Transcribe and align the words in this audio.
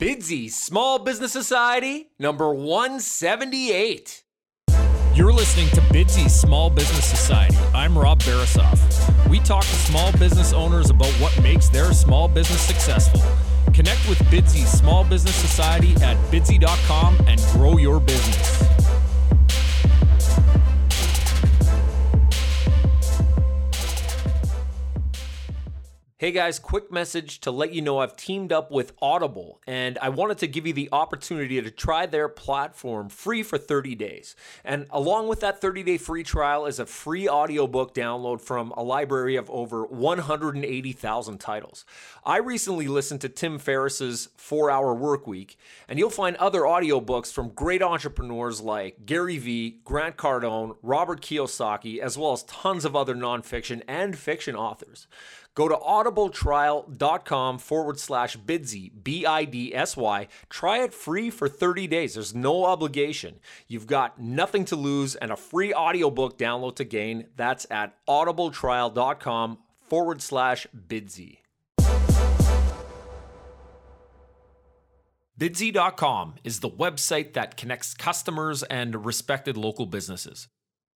Bidsy 0.00 0.48
Small 0.48 1.00
Business 1.00 1.32
Society, 1.32 2.12
number 2.20 2.54
178. 2.54 4.22
You're 5.12 5.32
listening 5.32 5.68
to 5.70 5.80
Bidsy 5.92 6.30
Small 6.30 6.70
Business 6.70 7.04
Society. 7.04 7.56
I'm 7.74 7.98
Rob 7.98 8.20
Barasoff. 8.20 8.78
We 9.28 9.40
talk 9.40 9.62
to 9.62 9.74
small 9.74 10.12
business 10.12 10.52
owners 10.52 10.90
about 10.90 11.10
what 11.14 11.36
makes 11.42 11.68
their 11.68 11.92
small 11.92 12.28
business 12.28 12.60
successful. 12.60 13.20
Connect 13.72 14.08
with 14.08 14.18
Bidsy 14.30 14.64
Small 14.68 15.02
Business 15.02 15.34
Society 15.34 15.94
at 15.94 16.16
bidsy.com 16.30 17.16
and 17.26 17.40
grow 17.50 17.76
your 17.76 17.98
business. 17.98 18.67
Hey 26.20 26.32
guys, 26.32 26.58
quick 26.58 26.90
message 26.90 27.38
to 27.42 27.52
let 27.52 27.72
you 27.72 27.80
know 27.80 28.00
I've 28.00 28.16
teamed 28.16 28.50
up 28.50 28.72
with 28.72 28.92
Audible 29.00 29.60
and 29.68 29.96
I 30.02 30.08
wanted 30.08 30.38
to 30.38 30.48
give 30.48 30.66
you 30.66 30.72
the 30.72 30.88
opportunity 30.90 31.62
to 31.62 31.70
try 31.70 32.06
their 32.06 32.28
platform 32.28 33.08
free 33.08 33.44
for 33.44 33.56
30 33.56 33.94
days. 33.94 34.34
And 34.64 34.88
along 34.90 35.28
with 35.28 35.38
that 35.42 35.60
30 35.60 35.84
day 35.84 35.96
free 35.96 36.24
trial 36.24 36.66
is 36.66 36.80
a 36.80 36.86
free 36.86 37.28
audiobook 37.28 37.94
download 37.94 38.40
from 38.40 38.72
a 38.72 38.82
library 38.82 39.36
of 39.36 39.48
over 39.48 39.86
180,000 39.86 41.38
titles. 41.38 41.84
I 42.24 42.38
recently 42.38 42.88
listened 42.88 43.20
to 43.20 43.28
Tim 43.28 43.60
Ferriss's 43.60 44.30
4 44.38 44.72
Hour 44.72 44.94
Work 44.94 45.28
Week, 45.28 45.56
and 45.86 46.00
you'll 46.00 46.10
find 46.10 46.34
other 46.38 46.62
audiobooks 46.62 47.32
from 47.32 47.50
great 47.50 47.80
entrepreneurs 47.80 48.60
like 48.60 49.06
Gary 49.06 49.38
Vee, 49.38 49.78
Grant 49.84 50.16
Cardone, 50.16 50.78
Robert 50.82 51.20
Kiyosaki, 51.20 52.00
as 52.00 52.18
well 52.18 52.32
as 52.32 52.42
tons 52.42 52.84
of 52.84 52.96
other 52.96 53.14
nonfiction 53.14 53.82
and 53.86 54.18
fiction 54.18 54.56
authors. 54.56 55.06
Go 55.58 55.66
to 55.66 55.74
audibletrial.com 55.74 57.58
forward 57.58 57.98
slash 57.98 58.36
bidsy, 58.36 58.92
B 59.02 59.26
I 59.26 59.44
D 59.44 59.74
S 59.74 59.96
Y. 59.96 60.28
Try 60.48 60.84
it 60.84 60.94
free 60.94 61.30
for 61.30 61.48
30 61.48 61.88
days. 61.88 62.14
There's 62.14 62.32
no 62.32 62.64
obligation. 62.64 63.40
You've 63.66 63.88
got 63.88 64.20
nothing 64.20 64.64
to 64.66 64.76
lose 64.76 65.16
and 65.16 65.32
a 65.32 65.36
free 65.36 65.74
audiobook 65.74 66.38
download 66.38 66.76
to 66.76 66.84
gain. 66.84 67.26
That's 67.34 67.66
at 67.72 67.96
audibletrial.com 68.06 69.58
forward 69.80 70.22
slash 70.22 70.68
bidsy. 70.72 71.38
Bidsy.com 75.40 76.34
is 76.44 76.60
the 76.60 76.70
website 76.70 77.32
that 77.32 77.56
connects 77.56 77.94
customers 77.94 78.62
and 78.62 79.04
respected 79.04 79.56
local 79.56 79.86
businesses. 79.86 80.46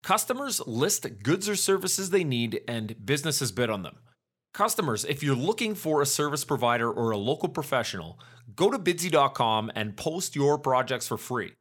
Customers 0.03 0.61
list 0.67 1.07
goods 1.23 1.49
or 1.49 1.57
services 1.57 2.11
they 2.11 2.25
need, 2.25 2.61
and 2.69 3.07
businesses 3.07 3.53
bid 3.53 3.71
on 3.71 3.85
them. 3.85 3.97
Customers, 4.53 5.05
if 5.05 5.23
you're 5.23 5.37
looking 5.37 5.75
for 5.75 6.03
a 6.03 6.07
service 6.07 6.45
provider 6.45 6.91
or 6.91 7.13
a 7.13 7.17
local 7.17 7.49
professional, 7.49 8.19
go 8.57 8.71
to 8.71 8.79
bidsy.com 8.79 9.71
and 9.75 9.97
post 9.97 10.35
your 10.35 10.59
projects 10.59 11.07
for 11.07 11.17
free. 11.17 11.53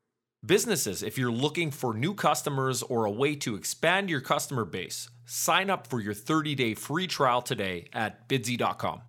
Businesses, 0.45 1.03
if 1.03 1.17
you're 1.17 1.31
looking 1.31 1.69
for 1.69 1.93
new 1.93 2.13
customers 2.13 2.81
or 2.81 3.05
a 3.05 3.11
way 3.11 3.35
to 3.35 3.55
expand 3.55 4.09
your 4.09 4.21
customer 4.21 4.65
base, 4.65 5.09
sign 5.25 5.69
up 5.69 5.85
for 5.85 5.99
your 5.99 6.13
30 6.13 6.55
day 6.55 6.73
free 6.73 7.05
trial 7.07 7.41
today 7.41 7.87
at 7.93 8.27
bidsy.com. 8.27 9.01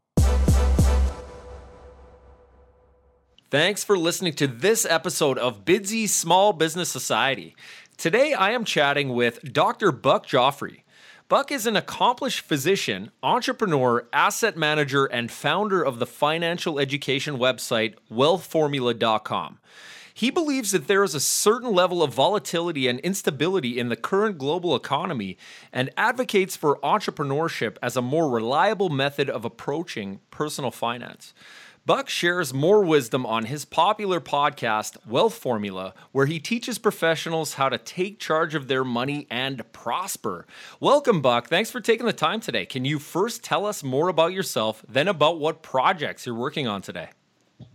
Thanks 3.51 3.83
for 3.83 3.99
listening 3.99 4.35
to 4.35 4.47
this 4.47 4.85
episode 4.85 5.37
of 5.37 5.65
Bidsy 5.65 6.09
Small 6.09 6.53
Business 6.53 6.89
Society. 6.89 7.57
Today 7.97 8.33
I 8.33 8.51
am 8.51 8.65
chatting 8.65 9.09
with 9.09 9.53
Dr. 9.53 9.91
Buck 9.91 10.27
Joffrey. 10.27 10.83
Buck 11.31 11.53
is 11.53 11.65
an 11.65 11.77
accomplished 11.77 12.41
physician, 12.41 13.13
entrepreneur, 13.23 14.05
asset 14.13 14.57
manager, 14.57 15.05
and 15.05 15.31
founder 15.31 15.81
of 15.81 16.01
the 16.01 16.07
financial 16.07 16.81
education 16.81 17.39
website 17.39 17.95
wealthformula.com. 18.11 19.61
He 20.13 20.33
believes 20.33 20.73
that 20.73 20.89
there 20.89 21.05
is 21.05 21.15
a 21.15 21.21
certain 21.21 21.73
level 21.73 22.03
of 22.03 22.13
volatility 22.13 22.89
and 22.89 22.99
instability 22.99 23.79
in 23.79 23.91
the 23.91 23.97
current 23.97 24.39
global 24.39 24.75
economy 24.75 25.39
and 25.73 25.91
advocates 25.97 26.57
for 26.57 26.81
entrepreneurship 26.83 27.77
as 27.81 27.97
a 27.97 28.03
more 28.03 28.29
reliable 28.29 28.89
method 28.89 29.31
of 29.31 29.45
approaching 29.45 30.19
personal 30.33 30.73
finance. 30.73 31.33
Buck 31.91 32.09
shares 32.09 32.55
more 32.55 32.85
wisdom 32.85 33.27
on 33.27 33.47
his 33.47 33.65
popular 33.65 34.21
podcast, 34.21 34.97
Wealth 35.09 35.35
Formula, 35.35 35.93
where 36.13 36.27
he 36.27 36.39
teaches 36.39 36.79
professionals 36.79 37.55
how 37.55 37.69
to 37.69 37.79
take 37.79 38.21
charge 38.21 38.55
of 38.55 38.69
their 38.69 38.85
money 38.85 39.27
and 39.29 39.61
prosper. 39.73 40.47
Welcome, 40.79 41.21
Buck. 41.21 41.49
Thanks 41.49 41.69
for 41.69 41.81
taking 41.81 42.07
the 42.07 42.13
time 42.13 42.39
today. 42.39 42.65
Can 42.65 42.85
you 42.85 43.01
first 43.01 43.43
tell 43.43 43.67
us 43.67 43.83
more 43.83 44.09
about 44.09 44.33
yourself, 44.33 44.85
then 44.89 45.09
about 45.09 45.41
what 45.41 45.65
projects 45.65 46.27
you're 46.27 46.37
working 46.37 46.69
on 46.69 46.81
today? 46.81 47.09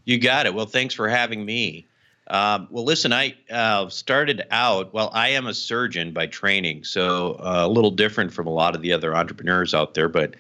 You 0.06 0.18
got 0.18 0.46
it. 0.46 0.54
Well, 0.54 0.66
thanks 0.66 0.94
for 0.94 1.10
having 1.10 1.44
me. 1.44 1.86
Um, 2.28 2.70
well, 2.72 2.86
listen, 2.86 3.12
I 3.12 3.36
uh, 3.52 3.90
started 3.90 4.44
out, 4.50 4.94
well, 4.94 5.12
I 5.14 5.28
am 5.32 5.46
a 5.46 5.54
surgeon 5.54 6.14
by 6.14 6.28
training, 6.28 6.86
so 6.86 7.34
uh, 7.34 7.66
a 7.66 7.68
little 7.68 7.92
different 7.92 8.32
from 8.32 8.48
a 8.48 8.54
lot 8.54 8.78
of 8.78 8.82
the 8.82 8.94
other 8.94 9.14
entrepreneurs 9.14 9.74
out 9.74 9.94
there, 9.94 10.08
but 10.08 10.36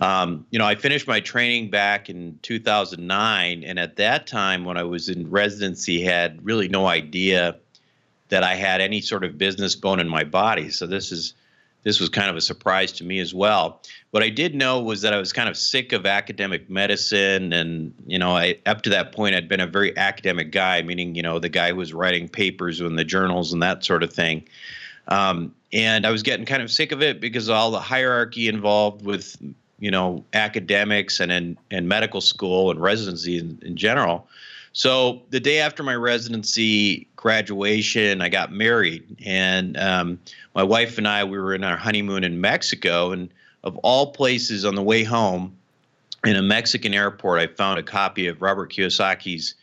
um, 0.00 0.46
you 0.50 0.58
know, 0.58 0.66
I 0.66 0.74
finished 0.74 1.06
my 1.06 1.20
training 1.20 1.70
back 1.70 2.10
in 2.10 2.38
2009, 2.42 3.64
and 3.64 3.78
at 3.78 3.96
that 3.96 4.26
time, 4.26 4.64
when 4.64 4.76
I 4.76 4.82
was 4.82 5.08
in 5.08 5.30
residency, 5.30 6.02
had 6.02 6.44
really 6.44 6.68
no 6.68 6.86
idea 6.86 7.56
that 8.28 8.42
I 8.42 8.54
had 8.54 8.80
any 8.80 9.00
sort 9.00 9.24
of 9.24 9.38
business 9.38 9.74
bone 9.74 10.00
in 10.00 10.08
my 10.08 10.24
body. 10.24 10.70
So 10.70 10.86
this 10.86 11.12
is 11.12 11.34
this 11.82 12.00
was 12.00 12.08
kind 12.08 12.28
of 12.28 12.34
a 12.34 12.40
surprise 12.40 12.90
to 12.90 13.04
me 13.04 13.20
as 13.20 13.32
well. 13.32 13.80
What 14.10 14.24
I 14.24 14.28
did 14.28 14.56
know 14.56 14.80
was 14.80 15.02
that 15.02 15.14
I 15.14 15.18
was 15.18 15.32
kind 15.32 15.48
of 15.48 15.56
sick 15.56 15.92
of 15.92 16.04
academic 16.04 16.68
medicine, 16.68 17.52
and 17.54 17.94
you 18.06 18.18
know, 18.18 18.36
I 18.36 18.58
up 18.66 18.82
to 18.82 18.90
that 18.90 19.12
point, 19.12 19.34
I'd 19.34 19.48
been 19.48 19.60
a 19.60 19.66
very 19.66 19.96
academic 19.96 20.50
guy, 20.50 20.82
meaning 20.82 21.14
you 21.14 21.22
know, 21.22 21.38
the 21.38 21.48
guy 21.48 21.70
who 21.70 21.76
was 21.76 21.94
writing 21.94 22.28
papers 22.28 22.82
in 22.82 22.96
the 22.96 23.04
journals 23.04 23.52
and 23.52 23.62
that 23.62 23.82
sort 23.82 24.02
of 24.02 24.12
thing. 24.12 24.46
Um, 25.08 25.54
and 25.72 26.04
I 26.04 26.10
was 26.10 26.22
getting 26.22 26.44
kind 26.44 26.62
of 26.62 26.70
sick 26.70 26.92
of 26.92 27.00
it 27.00 27.20
because 27.20 27.48
all 27.48 27.70
the 27.70 27.80
hierarchy 27.80 28.48
involved 28.48 29.06
with 29.06 29.36
you 29.78 29.90
know 29.90 30.24
academics 30.32 31.20
and 31.20 31.30
in 31.32 31.58
and 31.70 31.88
medical 31.88 32.20
school 32.20 32.70
and 32.70 32.80
residency 32.80 33.38
in, 33.38 33.58
in 33.62 33.76
general. 33.76 34.28
So 34.72 35.22
the 35.30 35.40
day 35.40 35.60
after 35.60 35.82
my 35.82 35.94
residency 35.94 37.06
graduation 37.16 38.20
i 38.20 38.28
got 38.28 38.52
married. 38.52 39.16
And 39.24 39.76
um, 39.78 40.20
my 40.54 40.62
wife 40.62 40.98
and 40.98 41.08
i 41.08 41.24
we 41.24 41.38
were 41.38 41.54
in 41.54 41.64
our 41.64 41.76
honeymoon 41.76 42.24
in 42.24 42.40
mexico. 42.40 43.12
And 43.12 43.30
of 43.64 43.76
all 43.78 44.12
places 44.12 44.64
on 44.64 44.74
the 44.74 44.82
way 44.82 45.02
home 45.02 45.56
in 46.24 46.36
a 46.36 46.42
mexican 46.42 46.94
airport 46.94 47.40
i 47.40 47.46
found 47.46 47.78
a 47.78 47.82
copy 47.82 48.26
of 48.26 48.40
robert 48.40 48.72
kiyosaki's 48.72 49.54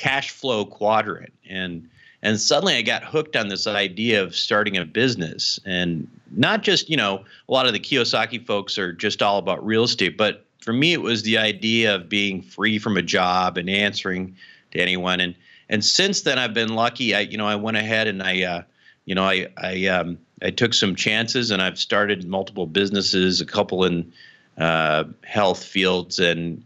cash 0.00 0.30
flow 0.30 0.64
quadrant. 0.64 1.32
And 1.48 1.88
and 2.22 2.38
suddenly 2.38 2.76
I 2.76 2.82
got 2.82 3.04
hooked 3.04 3.36
on 3.36 3.48
this 3.48 3.66
idea 3.66 4.22
of 4.22 4.36
starting 4.36 4.76
a 4.76 4.84
business. 4.84 5.58
And 5.64 6.08
not 6.30 6.62
just, 6.62 6.90
you 6.90 6.96
know, 6.96 7.24
a 7.48 7.52
lot 7.52 7.66
of 7.66 7.72
the 7.72 7.80
Kiyosaki 7.80 8.44
folks 8.44 8.78
are 8.78 8.92
just 8.92 9.22
all 9.22 9.38
about 9.38 9.64
real 9.64 9.84
estate, 9.84 10.18
but 10.18 10.44
for 10.60 10.72
me 10.72 10.92
it 10.92 11.00
was 11.00 11.22
the 11.22 11.38
idea 11.38 11.94
of 11.94 12.08
being 12.08 12.42
free 12.42 12.78
from 12.78 12.96
a 12.96 13.02
job 13.02 13.56
and 13.56 13.70
answering 13.70 14.36
to 14.72 14.80
anyone. 14.80 15.20
And 15.20 15.34
and 15.68 15.84
since 15.84 16.22
then 16.22 16.38
I've 16.38 16.52
been 16.52 16.74
lucky. 16.74 17.14
I 17.14 17.20
you 17.20 17.38
know 17.38 17.46
I 17.46 17.56
went 17.56 17.76
ahead 17.76 18.06
and 18.06 18.22
I 18.22 18.42
uh, 18.42 18.62
you 19.06 19.14
know 19.14 19.24
I 19.24 19.48
I 19.56 19.86
um, 19.86 20.18
I 20.42 20.50
took 20.50 20.74
some 20.74 20.96
chances 20.96 21.50
and 21.50 21.62
I've 21.62 21.78
started 21.78 22.26
multiple 22.26 22.66
businesses, 22.66 23.40
a 23.40 23.46
couple 23.46 23.84
in 23.84 24.12
uh, 24.58 25.04
health 25.24 25.64
fields 25.64 26.18
and 26.18 26.62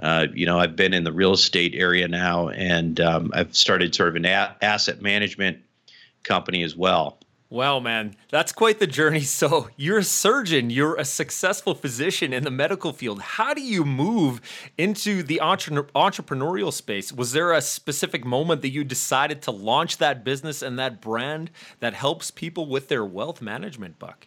uh, 0.00 0.26
you 0.34 0.46
know, 0.46 0.58
I've 0.58 0.76
been 0.76 0.92
in 0.92 1.04
the 1.04 1.12
real 1.12 1.32
estate 1.32 1.74
area 1.74 2.08
now, 2.08 2.48
and 2.48 3.00
um, 3.00 3.30
I've 3.34 3.54
started 3.54 3.94
sort 3.94 4.10
of 4.10 4.16
an 4.16 4.24
a- 4.26 4.56
asset 4.60 5.00
management 5.00 5.58
company 6.22 6.62
as 6.62 6.76
well. 6.76 7.18
Wow, 7.48 7.78
man, 7.78 8.16
that's 8.28 8.50
quite 8.52 8.80
the 8.80 8.88
journey. 8.88 9.20
So, 9.36 9.68
you're 9.76 9.98
a 9.98 10.04
surgeon, 10.04 10.70
you're 10.70 10.96
a 10.96 11.04
successful 11.04 11.74
physician 11.74 12.32
in 12.32 12.42
the 12.42 12.50
medical 12.50 12.92
field. 12.92 13.20
How 13.20 13.54
do 13.54 13.60
you 13.60 13.84
move 13.84 14.40
into 14.76 15.22
the 15.22 15.40
entre- 15.40 15.84
entrepreneurial 15.94 16.72
space? 16.72 17.12
Was 17.12 17.32
there 17.32 17.52
a 17.52 17.60
specific 17.60 18.24
moment 18.24 18.62
that 18.62 18.70
you 18.70 18.82
decided 18.82 19.42
to 19.42 19.50
launch 19.50 19.98
that 19.98 20.24
business 20.24 20.60
and 20.62 20.78
that 20.78 21.00
brand 21.00 21.50
that 21.80 21.94
helps 21.94 22.30
people 22.30 22.66
with 22.66 22.88
their 22.88 23.04
wealth 23.04 23.40
management, 23.40 23.98
Buck? 23.98 24.26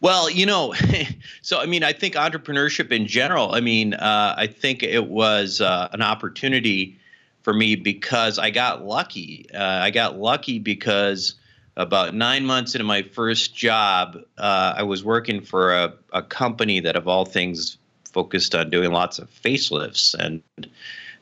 Well, 0.00 0.30
you 0.30 0.46
know, 0.46 0.74
so 1.42 1.60
I 1.60 1.66
mean, 1.66 1.82
I 1.82 1.92
think 1.92 2.14
entrepreneurship 2.14 2.92
in 2.92 3.06
general, 3.06 3.54
I 3.54 3.60
mean, 3.60 3.94
uh, 3.94 4.34
I 4.36 4.46
think 4.46 4.82
it 4.82 5.06
was 5.06 5.60
uh, 5.60 5.88
an 5.92 6.02
opportunity 6.02 6.98
for 7.42 7.52
me 7.52 7.74
because 7.76 8.38
I 8.38 8.50
got 8.50 8.84
lucky. 8.84 9.46
Uh, 9.52 9.62
I 9.62 9.90
got 9.90 10.18
lucky 10.18 10.58
because 10.58 11.34
about 11.76 12.14
nine 12.14 12.44
months 12.44 12.74
into 12.74 12.84
my 12.84 13.02
first 13.02 13.54
job, 13.54 14.18
uh, 14.36 14.74
I 14.76 14.82
was 14.82 15.04
working 15.04 15.40
for 15.40 15.72
a, 15.72 15.94
a 16.12 16.22
company 16.22 16.80
that, 16.80 16.96
of 16.96 17.08
all 17.08 17.24
things, 17.24 17.78
focused 18.12 18.54
on 18.54 18.70
doing 18.70 18.90
lots 18.90 19.18
of 19.18 19.30
facelifts 19.30 20.14
and 20.14 20.42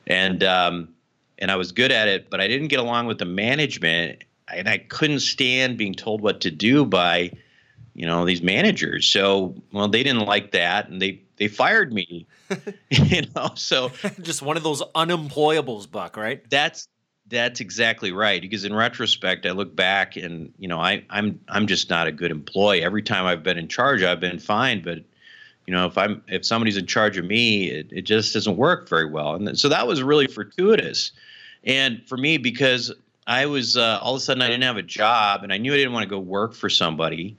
and 0.07 0.43
um, 0.43 0.89
and 1.37 1.51
I 1.51 1.55
was 1.55 1.71
good 1.71 1.91
at 1.91 2.07
it, 2.07 2.29
but 2.29 2.41
I 2.41 2.47
didn't 2.47 2.69
get 2.69 2.79
along 2.79 3.07
with 3.07 3.19
the 3.19 3.25
management, 3.25 4.23
and 4.51 4.67
I 4.67 4.79
couldn't 4.79 5.19
stand 5.19 5.77
being 5.77 5.93
told 5.93 6.21
what 6.21 6.41
to 6.41 6.51
do 6.51 6.85
by 6.85 7.31
you 7.97 8.05
know 8.05 8.23
these 8.23 8.43
managers. 8.43 9.09
So 9.09 9.55
well, 9.73 9.89
they 9.89 10.03
didn't 10.03 10.25
like 10.25 10.51
that, 10.51 10.87
and 10.87 11.01
they 11.01 11.21
they 11.37 11.47
fired 11.49 11.91
me. 11.91 12.27
you 12.89 13.23
know, 13.35 13.49
so 13.55 13.91
just 14.21 14.41
one 14.41 14.55
of 14.55 14.63
those 14.63 14.81
unemployables, 14.95 15.89
Buck, 15.91 16.15
right? 16.15 16.47
That's 16.49 16.87
that's 17.27 17.59
exactly 17.59 18.13
right. 18.13 18.41
Because 18.41 18.63
in 18.63 18.73
retrospect, 18.73 19.45
I 19.45 19.51
look 19.51 19.75
back 19.75 20.15
and 20.15 20.53
you 20.59 20.67
know 20.67 20.79
I 20.79 21.03
I'm 21.09 21.39
I'm 21.49 21.65
just 21.65 21.89
not 21.89 22.07
a 22.07 22.11
good 22.11 22.31
employee. 22.31 22.83
Every 22.83 23.01
time 23.01 23.25
I've 23.25 23.43
been 23.43 23.57
in 23.57 23.67
charge, 23.67 24.03
I've 24.03 24.21
been 24.21 24.39
fine, 24.39 24.83
but 24.83 24.99
you 25.65 25.73
know 25.73 25.87
if 25.87 25.97
I'm 25.97 26.21
if 26.27 26.45
somebody's 26.45 26.77
in 26.77 26.85
charge 26.85 27.17
of 27.17 27.25
me, 27.25 27.71
it, 27.71 27.87
it 27.91 28.01
just 28.03 28.31
doesn't 28.31 28.57
work 28.57 28.87
very 28.87 29.09
well. 29.09 29.33
And 29.33 29.59
so 29.59 29.67
that 29.69 29.87
was 29.87 30.03
really 30.03 30.27
fortuitous. 30.27 31.11
And 31.63 32.07
for 32.07 32.15
me, 32.15 32.37
because 32.37 32.93
I 33.25 33.47
was 33.47 33.75
uh, 33.75 33.99
all 34.03 34.13
of 34.13 34.17
a 34.17 34.23
sudden 34.23 34.43
I 34.43 34.47
didn't 34.47 34.63
have 34.63 34.77
a 34.77 34.83
job, 34.83 35.43
and 35.43 35.51
I 35.51 35.57
knew 35.57 35.73
I 35.73 35.77
didn't 35.77 35.93
want 35.93 36.03
to 36.03 36.09
go 36.09 36.19
work 36.19 36.53
for 36.53 36.69
somebody. 36.69 37.35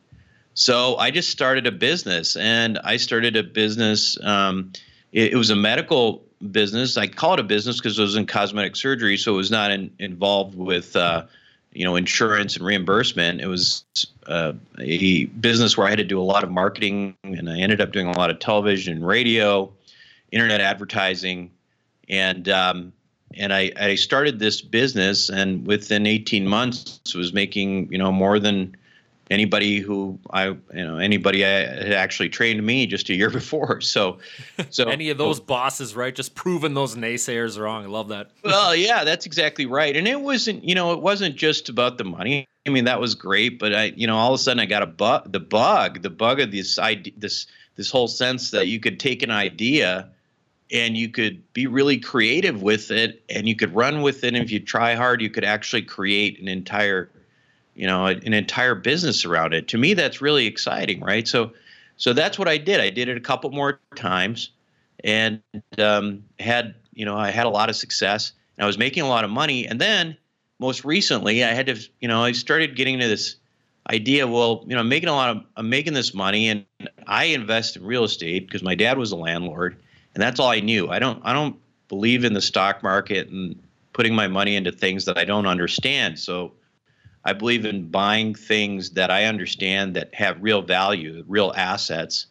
So 0.59 0.97
I 0.97 1.13
just 1.13 1.31
started 1.31 1.69
a 1.69 1.71
business, 1.71 2.35
and 2.35 2.81
I 2.83 2.97
started 2.97 3.37
a 3.37 3.45
business. 3.45 4.19
Um, 4.25 4.73
it, 5.13 5.35
it, 5.35 5.37
was 5.37 5.51
a 5.51 5.57
medical 5.57 6.25
business. 6.51 6.97
I 6.97 7.07
call 7.07 7.35
it 7.35 7.41
a 7.41 7.45
business 7.45 7.77
because 7.77 7.97
it 7.97 8.03
was 8.03 8.17
in 8.17 8.27
cosmetic 8.27 8.75
surgery, 8.75 9.17
so 9.19 9.35
it 9.35 9.37
was 9.37 9.53
not 9.53 9.71
in, 9.71 9.89
involved 10.01 10.57
with, 10.57 10.97
uh, 10.97 11.27
you 11.75 11.85
know, 11.85 11.95
insurance 11.95 12.57
and 12.57 12.67
reimbursement. 12.67 13.41
It 13.41 13.47
was 13.47 13.85
uh, 14.27 14.55
a 14.81 15.27
business 15.27 15.77
where 15.77 15.87
I 15.87 15.91
had 15.91 15.99
to 15.99 16.05
do 16.05 16.21
a 16.21 16.27
lot 16.27 16.43
of 16.43 16.51
marketing, 16.51 17.15
and 17.23 17.49
I 17.49 17.61
ended 17.61 17.81
up 17.81 17.93
doing 17.93 18.09
a 18.09 18.19
lot 18.19 18.29
of 18.29 18.41
television 18.41 18.97
and 18.97 19.07
radio, 19.07 19.73
internet 20.33 20.61
advertising, 20.61 21.53
and 22.09 22.49
um, 22.49 22.93
and 23.35 23.55
I, 23.55 23.71
I 23.79 23.95
started 23.95 24.41
this 24.41 24.61
business, 24.61 25.31
and 25.31 25.65
within 25.69 26.05
18 26.05 26.49
months, 26.49 27.01
was 27.15 27.33
making 27.33 27.93
you 27.93 27.99
know 27.99 28.11
more 28.11 28.41
than 28.41 28.75
anybody 29.31 29.79
who 29.81 30.19
I 30.31 30.47
you 30.47 30.59
know 30.73 30.99
anybody 30.99 31.45
I 31.45 31.49
had 31.49 31.93
actually 31.93 32.29
trained 32.29 32.65
me 32.65 32.87
just 32.87 33.09
a 33.09 33.15
year 33.15 33.31
before. 33.41 33.81
So, 33.81 34.19
so 34.71 34.85
any 34.85 35.11
of 35.11 35.19
those 35.19 35.41
bosses, 35.41 35.95
right? 35.95 36.15
Just 36.15 36.35
proving 36.35 36.75
those 36.75 36.97
naysayers 36.97 37.59
wrong. 37.59 37.85
I 37.85 37.89
love 37.89 38.09
that. 38.09 38.31
Well, 38.49 38.75
yeah, 38.75 39.05
that's 39.05 39.27
exactly 39.27 39.67
right. 39.67 39.95
And 39.95 40.09
it 40.09 40.21
wasn't 40.21 40.65
you 40.65 40.75
know 40.75 40.93
it 40.93 41.01
wasn't 41.01 41.37
just 41.37 41.69
about 41.69 41.99
the 41.99 42.05
money. 42.05 42.47
I 42.67 42.71
mean 42.71 42.85
that 42.85 43.01
was 43.01 43.15
great, 43.15 43.59
but 43.59 43.75
I 43.75 43.85
you 43.97 44.07
know 44.07 44.17
all 44.17 44.33
of 44.33 44.41
a 44.41 44.43
sudden 44.43 44.61
I 44.61 44.67
got 44.67 44.83
a 44.83 44.87
bug, 44.87 45.31
the 45.33 45.41
bug, 45.41 46.03
the 46.03 46.11
bug 46.11 46.41
of 46.41 46.51
this 46.51 46.79
idea, 46.79 47.13
this 47.17 47.47
this 47.77 47.91
whole 47.91 48.09
sense 48.09 48.51
that 48.51 48.67
you 48.67 48.81
could 48.81 48.99
take 48.99 49.23
an 49.23 49.31
idea 49.31 50.09
and 50.71 50.97
you 50.97 51.09
could 51.09 51.53
be 51.53 51.67
really 51.67 51.99
creative 51.99 52.63
with 52.63 52.91
it 52.91 53.23
and 53.29 53.49
you 53.49 53.57
could 53.57 53.75
run 53.75 54.03
with 54.03 54.25
it 54.25 54.29
and 54.35 54.37
if 54.39 54.51
you 54.51 54.61
try 54.61 54.95
hard 54.95 55.23
you 55.23 55.31
could 55.31 55.45
actually 55.45 55.81
create 55.81 56.39
an 56.41 56.49
entire 56.49 57.11
you 57.79 57.87
know 57.87 58.07
an 58.07 58.35
entire 58.35 58.75
business 58.75 59.25
around 59.25 59.55
it. 59.55 59.69
To 59.69 59.79
me 59.79 59.95
that's 59.95 60.21
really 60.21 60.47
exciting 60.47 61.01
right? 61.01 61.27
So 61.27 61.53
so 61.97 62.13
that's 62.13 62.39
what 62.39 62.49
i 62.49 62.59
did. 62.59 62.81
I 62.81 62.91
did 62.91 63.09
it 63.09 63.17
a 63.17 63.21
couple 63.21 63.51
more 63.51 63.81
times 63.97 64.51
and 65.05 65.41
um, 65.79 66.25
had 66.39 66.75
you 66.93 67.05
know 67.05 67.17
i 67.17 67.31
had 67.31 67.47
a 67.47 67.51
lot 67.51 67.69
of 67.69 67.77
success 67.77 68.33
and 68.57 68.65
i 68.65 68.67
was 68.67 68.79
making 68.79 69.03
a 69.03 69.09
lot 69.09 69.25
of 69.25 69.31
money. 69.31 69.67
And 69.67 69.81
then 69.81 70.17
most 70.59 70.85
recently 70.85 71.45
i 71.45 71.53
had 71.53 71.67
to 71.67 71.77
you 72.01 72.09
know 72.09 72.23
i 72.23 72.33
started 72.33 72.77
getting 72.77 72.95
into 72.95 73.09
this 73.09 73.37
idea 73.91 74.27
well 74.27 74.65
you 74.67 74.75
know 74.75 74.81
i'm 74.81 74.89
making 74.89 75.09
a 75.09 75.15
lot 75.15 75.31
of 75.31 75.45
i'm 75.57 75.71
making 75.71 75.95
this 75.95 76.13
money 76.13 76.49
and 76.49 76.65
i 77.07 77.25
invest 77.25 77.77
in 77.77 77.85
real 77.85 78.05
estate 78.05 78.47
because 78.47 78.63
my 78.63 78.75
dad 78.75 78.99
was 78.99 79.13
a 79.13 79.17
landlord 79.17 79.77
and 80.15 80.23
that's 80.23 80.41
all 80.41 80.49
i 80.49 80.61
knew. 80.61 80.89
I 80.89 80.99
don't 80.99 81.21
i 81.25 81.33
don't 81.33 81.57
believe 81.89 82.25
in 82.25 82.35
the 82.35 82.41
stock 82.41 82.83
market 82.83 83.29
and 83.29 83.59
putting 83.93 84.15
my 84.15 84.29
money 84.29 84.57
into 84.57 84.73
things 84.73 85.05
that 85.07 85.17
i 85.17 85.25
don't 85.25 85.47
understand. 85.47 86.19
So 86.19 86.53
I 87.25 87.32
believe 87.32 87.65
in 87.65 87.88
buying 87.88 88.35
things 88.35 88.91
that 88.91 89.11
I 89.11 89.25
understand 89.25 89.97
that 89.97 90.15
have 90.15 90.43
real 90.43 90.62
value, 90.62 91.25
real 91.26 91.53
assets. 91.56 92.26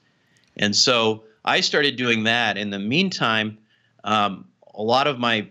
And 0.56 0.76
so 0.76 1.24
I 1.46 1.62
started 1.62 1.96
doing 1.96 2.24
that. 2.24 2.58
In 2.58 2.70
the 2.70 2.80
meantime, 2.80 3.58
um, 4.04 4.46
a 4.74 4.82
lot 4.82 5.08
of 5.08 5.20
my 5.20 5.48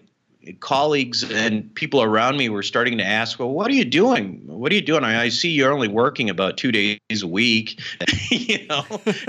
colleagues 0.61 1.29
and 1.29 1.75
people 1.75 2.03
around 2.03 2.37
me 2.37 2.49
were 2.49 2.63
starting 2.63 2.99
to 2.99 3.05
ask, 3.05 3.39
"Well, 3.39 3.51
what 3.51 3.71
are 3.71 3.75
you 3.75 3.85
doing? 3.85 4.43
What 4.47 4.71
are 4.73 4.75
you 4.75 4.83
doing? 4.83 5.05
I, 5.05 5.23
I 5.23 5.29
see 5.29 5.51
you're 5.51 5.73
only 5.73 5.89
working 5.89 6.31
about 6.31 6.57
two 6.57 6.73
days 6.73 6.99
a 7.23 7.27
week, 7.27 7.81
you 8.31 8.67
know, 8.67 8.85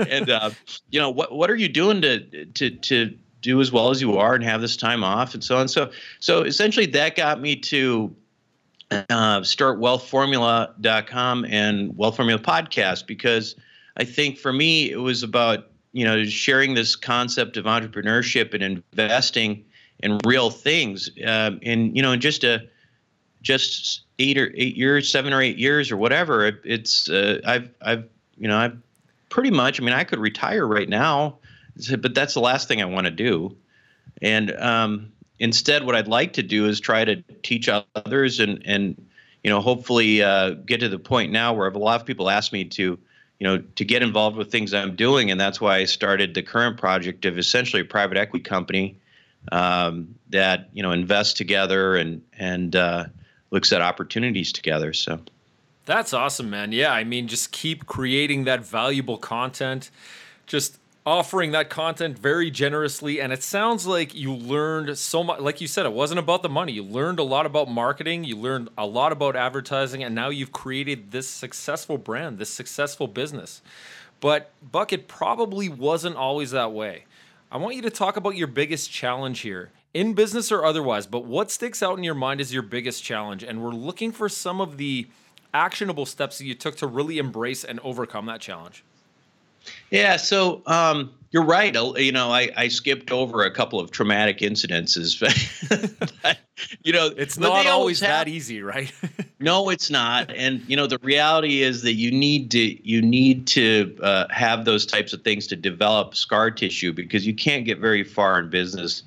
and 0.08 0.30
uh, 0.30 0.50
you 0.90 1.00
know 1.00 1.10
what 1.10 1.32
what 1.32 1.50
are 1.50 1.56
you 1.56 1.68
doing 1.68 2.02
to 2.02 2.44
to 2.46 2.70
to 2.70 3.18
do 3.40 3.60
as 3.60 3.70
well 3.70 3.90
as 3.90 4.00
you 4.00 4.18
are 4.18 4.34
and 4.34 4.44
have 4.44 4.60
this 4.60 4.76
time 4.76 5.02
off 5.02 5.34
and 5.34 5.42
so 5.42 5.56
on?" 5.56 5.68
So 5.68 5.90
so 6.20 6.42
essentially, 6.42 6.86
that 6.86 7.16
got 7.16 7.40
me 7.40 7.56
to 7.56 8.14
uh, 8.90 9.42
start 9.42 9.78
wealthformula.com 9.78 11.44
and 11.46 11.96
wealth 11.96 12.16
formula 12.16 12.40
podcast 12.40 13.06
because 13.06 13.54
i 13.96 14.04
think 14.04 14.38
for 14.38 14.52
me 14.52 14.90
it 14.90 15.00
was 15.00 15.22
about 15.22 15.70
you 15.92 16.04
know 16.04 16.24
sharing 16.24 16.74
this 16.74 16.96
concept 16.96 17.56
of 17.56 17.64
entrepreneurship 17.66 18.54
and 18.54 18.62
investing 18.62 19.64
in 20.00 20.18
real 20.24 20.50
things 20.50 21.10
um, 21.26 21.58
in 21.62 21.94
you 21.94 22.02
know 22.02 22.12
in 22.12 22.20
just 22.20 22.44
a 22.44 22.66
just 23.42 24.02
eight 24.18 24.38
or 24.38 24.52
eight 24.56 24.76
years 24.76 25.10
seven 25.10 25.32
or 25.32 25.40
eight 25.40 25.58
years 25.58 25.90
or 25.90 25.96
whatever 25.96 26.46
it, 26.46 26.60
it's 26.64 27.08
uh, 27.08 27.40
i've 27.46 27.70
i've 27.82 28.04
you 28.36 28.48
know 28.48 28.56
i've 28.56 28.76
pretty 29.28 29.50
much 29.50 29.80
i 29.80 29.84
mean 29.84 29.94
i 29.94 30.04
could 30.04 30.18
retire 30.18 30.66
right 30.66 30.88
now 30.88 31.38
but 31.98 32.14
that's 32.14 32.34
the 32.34 32.40
last 32.40 32.68
thing 32.68 32.82
i 32.82 32.84
want 32.84 33.06
to 33.06 33.10
do. 33.10 33.56
And 34.20 34.50
um, 34.56 35.12
instead, 35.38 35.84
what 35.84 35.94
I'd 35.94 36.08
like 36.08 36.32
to 36.34 36.42
do 36.42 36.66
is 36.66 36.80
try 36.80 37.04
to 37.04 37.22
teach 37.42 37.68
others 37.68 38.40
and 38.40 38.62
and 38.66 39.06
you 39.42 39.50
know 39.50 39.60
hopefully 39.60 40.22
uh, 40.22 40.50
get 40.50 40.80
to 40.80 40.88
the 40.88 40.98
point 40.98 41.32
now 41.32 41.52
where 41.52 41.68
a 41.68 41.78
lot 41.78 42.00
of 42.00 42.06
people 42.06 42.28
ask 42.30 42.52
me 42.52 42.64
to 42.64 42.82
you 42.82 43.46
know 43.46 43.58
to 43.58 43.84
get 43.84 44.02
involved 44.02 44.36
with 44.36 44.50
things 44.50 44.74
I'm 44.74 44.96
doing, 44.96 45.30
and 45.30 45.40
that's 45.40 45.60
why 45.60 45.76
I 45.76 45.84
started 45.84 46.34
the 46.34 46.42
current 46.42 46.78
project 46.78 47.24
of 47.24 47.38
essentially 47.38 47.82
a 47.82 47.84
private 47.84 48.16
equity 48.16 48.42
company 48.42 48.98
um, 49.52 50.14
that 50.30 50.68
you 50.72 50.82
know 50.82 50.92
invests 50.92 51.34
together 51.34 51.96
and 51.96 52.22
and 52.38 52.74
uh, 52.74 53.04
looks 53.50 53.72
at 53.72 53.82
opportunities 53.82 54.52
together. 54.52 54.92
So. 54.92 55.20
That's 55.84 56.12
awesome, 56.12 56.50
man. 56.50 56.72
Yeah, 56.72 56.92
I 56.92 57.02
mean, 57.04 57.28
just 57.28 57.50
keep 57.50 57.86
creating 57.86 58.44
that 58.44 58.62
valuable 58.62 59.16
content. 59.16 59.90
Just 60.46 60.78
offering 61.08 61.52
that 61.52 61.70
content 61.70 62.18
very 62.18 62.50
generously 62.50 63.18
and 63.18 63.32
it 63.32 63.42
sounds 63.42 63.86
like 63.86 64.14
you 64.14 64.30
learned 64.30 64.98
so 64.98 65.24
much 65.24 65.40
like 65.40 65.58
you 65.58 65.66
said 65.66 65.86
it 65.86 65.92
wasn't 65.94 66.18
about 66.18 66.42
the 66.42 66.50
money. 66.50 66.70
You 66.72 66.82
learned 66.82 67.18
a 67.18 67.22
lot 67.22 67.46
about 67.46 67.66
marketing 67.66 68.24
you 68.24 68.36
learned 68.36 68.68
a 68.76 68.84
lot 68.84 69.10
about 69.10 69.34
advertising 69.34 70.04
and 70.04 70.14
now 70.14 70.28
you've 70.28 70.52
created 70.52 71.10
this 71.10 71.26
successful 71.26 71.96
brand 71.96 72.36
this 72.36 72.50
successful 72.50 73.06
business. 73.06 73.62
But 74.20 74.50
buck 74.60 74.92
it 74.92 75.08
probably 75.08 75.70
wasn't 75.70 76.16
always 76.16 76.50
that 76.50 76.72
way. 76.72 77.04
I 77.50 77.56
want 77.56 77.76
you 77.76 77.82
to 77.82 77.90
talk 77.90 78.18
about 78.18 78.36
your 78.36 78.46
biggest 78.46 78.90
challenge 78.90 79.40
here 79.40 79.70
in 79.94 80.12
business 80.12 80.52
or 80.52 80.62
otherwise 80.62 81.06
but 81.06 81.24
what 81.24 81.50
sticks 81.50 81.82
out 81.82 81.96
in 81.96 82.04
your 82.04 82.14
mind 82.14 82.38
is 82.38 82.52
your 82.52 82.62
biggest 82.62 83.02
challenge 83.02 83.42
and 83.42 83.64
we're 83.64 83.70
looking 83.70 84.12
for 84.12 84.28
some 84.28 84.60
of 84.60 84.76
the 84.76 85.06
actionable 85.54 86.04
steps 86.04 86.36
that 86.36 86.44
you 86.44 86.54
took 86.54 86.76
to 86.76 86.86
really 86.86 87.16
embrace 87.16 87.64
and 87.64 87.80
overcome 87.80 88.26
that 88.26 88.42
challenge 88.42 88.84
yeah, 89.90 90.16
so 90.16 90.62
um, 90.66 91.10
you're 91.30 91.44
right. 91.44 91.74
You 91.74 92.12
know, 92.12 92.30
I, 92.30 92.50
I 92.56 92.68
skipped 92.68 93.10
over 93.10 93.44
a 93.44 93.50
couple 93.50 93.78
of 93.78 93.90
traumatic 93.90 94.38
incidences. 94.38 95.18
but, 96.22 96.38
you 96.82 96.92
know, 96.92 97.10
it's 97.16 97.38
not 97.38 97.66
always 97.66 98.00
have, 98.00 98.08
that 98.08 98.28
easy, 98.28 98.62
right? 98.62 98.92
no, 99.40 99.68
it's 99.68 99.90
not. 99.90 100.30
And 100.30 100.62
you 100.66 100.76
know, 100.76 100.86
the 100.86 100.98
reality 101.02 101.62
is 101.62 101.82
that 101.82 101.94
you 101.94 102.10
need 102.10 102.50
to 102.52 102.88
you 102.88 103.02
need 103.02 103.46
to 103.48 103.96
uh, 104.02 104.26
have 104.30 104.64
those 104.64 104.86
types 104.86 105.12
of 105.12 105.22
things 105.22 105.46
to 105.48 105.56
develop 105.56 106.14
scar 106.14 106.50
tissue 106.50 106.92
because 106.92 107.26
you 107.26 107.34
can't 107.34 107.64
get 107.64 107.78
very 107.78 108.04
far 108.04 108.40
in 108.40 108.48
business 108.48 109.02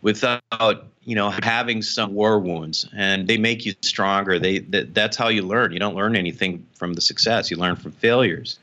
without 0.00 0.86
you 1.04 1.14
know 1.14 1.30
having 1.42 1.82
some 1.82 2.14
war 2.14 2.38
wounds 2.38 2.88
and 2.96 3.28
they 3.28 3.38
make 3.38 3.64
you 3.64 3.74
stronger 3.82 4.38
they 4.38 4.58
that, 4.58 4.94
that's 4.94 5.16
how 5.16 5.28
you 5.28 5.42
learn 5.42 5.72
you 5.72 5.78
don't 5.78 5.94
learn 5.94 6.14
anything 6.14 6.64
from 6.74 6.94
the 6.94 7.00
success 7.00 7.50
you 7.50 7.56
learn 7.56 7.74
from 7.74 7.90
failures 7.92 8.58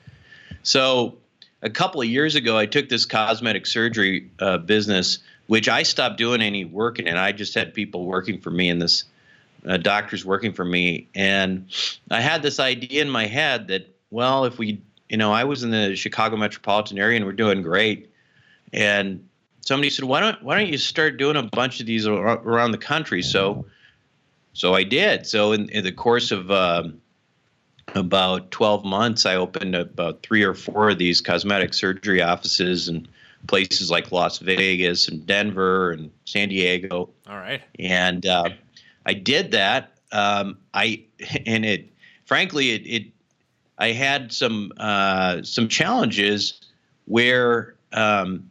so 0.61 1.17
a 1.63 1.69
couple 1.69 2.01
of 2.01 2.07
years 2.07 2.35
ago, 2.35 2.57
I 2.57 2.65
took 2.65 2.89
this 2.89 3.05
cosmetic 3.05 3.65
surgery 3.65 4.29
uh, 4.39 4.57
business, 4.57 5.19
which 5.47 5.69
I 5.69 5.83
stopped 5.83 6.17
doing 6.17 6.41
any 6.41 6.65
work 6.65 6.99
in, 6.99 7.07
and 7.07 7.17
I 7.17 7.31
just 7.31 7.55
had 7.55 7.73
people 7.73 8.05
working 8.05 8.39
for 8.39 8.51
me 8.51 8.69
and 8.69 8.81
this 8.81 9.05
uh, 9.65 9.77
doctors 9.77 10.25
working 10.25 10.51
for 10.51 10.65
me. 10.65 11.07
And 11.15 11.67
I 12.11 12.19
had 12.19 12.43
this 12.43 12.59
idea 12.59 13.01
in 13.01 13.09
my 13.09 13.27
head 13.27 13.69
that, 13.69 13.87
well, 14.11 14.43
if 14.43 14.59
we, 14.59 14.81
you 15.07 15.17
know, 15.17 15.31
I 15.31 15.45
was 15.45 15.63
in 15.63 15.71
the 15.71 15.95
Chicago 15.95 16.35
metropolitan 16.35 16.99
area 16.99 17.15
and 17.15 17.25
we're 17.25 17.31
doing 17.31 17.61
great, 17.61 18.11
and 18.73 19.27
somebody 19.61 19.89
said, 19.89 20.03
why 20.05 20.19
don't 20.19 20.43
why 20.43 20.57
don't 20.57 20.69
you 20.69 20.77
start 20.77 21.17
doing 21.17 21.37
a 21.37 21.43
bunch 21.43 21.79
of 21.79 21.85
these 21.85 22.05
around 22.05 22.71
the 22.71 22.77
country? 22.77 23.21
So, 23.21 23.65
so 24.51 24.73
I 24.73 24.83
did. 24.83 25.25
So 25.25 25.53
in, 25.53 25.69
in 25.69 25.85
the 25.85 25.91
course 25.93 26.31
of 26.31 26.51
um, 26.51 27.01
about 27.95 28.51
12 28.51 28.85
months, 28.85 29.25
I 29.25 29.35
opened 29.35 29.75
about 29.75 30.23
three 30.23 30.43
or 30.43 30.53
four 30.53 30.89
of 30.89 30.97
these 30.97 31.21
cosmetic 31.21 31.73
surgery 31.73 32.21
offices 32.21 32.87
in 32.87 33.07
places 33.47 33.91
like 33.91 34.11
Las 34.11 34.39
Vegas 34.39 35.07
and 35.07 35.25
Denver 35.25 35.91
and 35.91 36.09
San 36.25 36.49
Diego. 36.49 37.09
All 37.27 37.37
right. 37.37 37.61
And 37.79 38.25
uh, 38.25 38.49
I 39.05 39.13
did 39.13 39.51
that. 39.51 39.97
Um, 40.11 40.57
I 40.73 41.03
and 41.45 41.65
it, 41.65 41.91
frankly, 42.25 42.71
it, 42.71 42.81
it 42.85 43.07
I 43.77 43.91
had 43.91 44.31
some 44.31 44.71
uh, 44.77 45.43
some 45.43 45.67
challenges 45.67 46.61
where 47.05 47.75
um, 47.91 48.49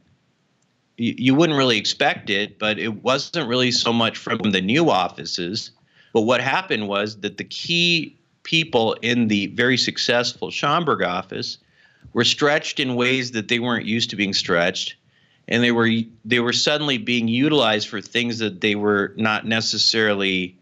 you, 0.97 1.15
you 1.17 1.35
wouldn't 1.35 1.59
really 1.59 1.79
expect 1.79 2.29
it, 2.29 2.59
but 2.59 2.79
it 2.79 3.03
wasn't 3.03 3.49
really 3.49 3.71
so 3.71 3.93
much 3.93 4.19
from 4.19 4.39
the 4.51 4.61
new 4.61 4.91
offices. 4.91 5.71
But 6.13 6.23
what 6.23 6.41
happened 6.43 6.89
was 6.89 7.21
that 7.21 7.39
the 7.39 7.45
key 7.45 8.17
people 8.43 8.95
in 9.03 9.29
the 9.29 9.47
very 9.49 9.77
successful 9.77 10.51
Schaumburg 10.51 11.03
office 11.03 11.59
were 12.13 12.25
stretched 12.25 12.81
in 12.81 12.95
ways 12.95 13.33
that 13.33 13.49
they 13.49 13.59
weren't 13.59 13.87
used 13.87 14.11
to 14.11 14.17
being 14.17 14.35
stretched. 14.35 14.97
And 15.49 15.63
they 15.63 15.73
were 15.73 15.91
they 16.25 16.41
were 16.41 16.53
suddenly 16.53 16.99
being 16.99 17.29
utilized 17.29 17.89
for 17.89 18.01
things 18.01 18.39
that 18.39 18.61
they 18.61 18.75
were 18.75 19.13
not 19.17 19.47
necessarily 19.47 20.57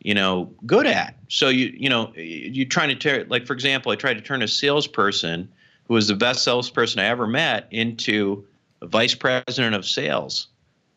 you 0.00 0.14
know 0.14 0.50
good 0.66 0.86
at. 0.86 1.16
So 1.28 1.48
you 1.48 1.74
you 1.76 1.88
know 1.88 2.12
you're 2.16 2.66
trying 2.66 2.88
to 2.88 2.94
tear 2.94 3.24
like 3.24 3.46
for 3.46 3.52
example 3.52 3.92
i 3.92 3.96
tried 3.96 4.14
to 4.14 4.20
turn 4.22 4.42
a 4.42 4.48
salesperson 4.48 5.48
who 5.86 5.94
was 5.94 6.08
the 6.08 6.14
best 6.14 6.42
salesperson 6.42 7.00
i 7.00 7.04
ever 7.04 7.26
met 7.26 7.68
into 7.70 8.46
a 8.80 8.86
vice 8.86 9.14
president 9.14 9.74
of 9.74 9.86
sales. 9.86 10.48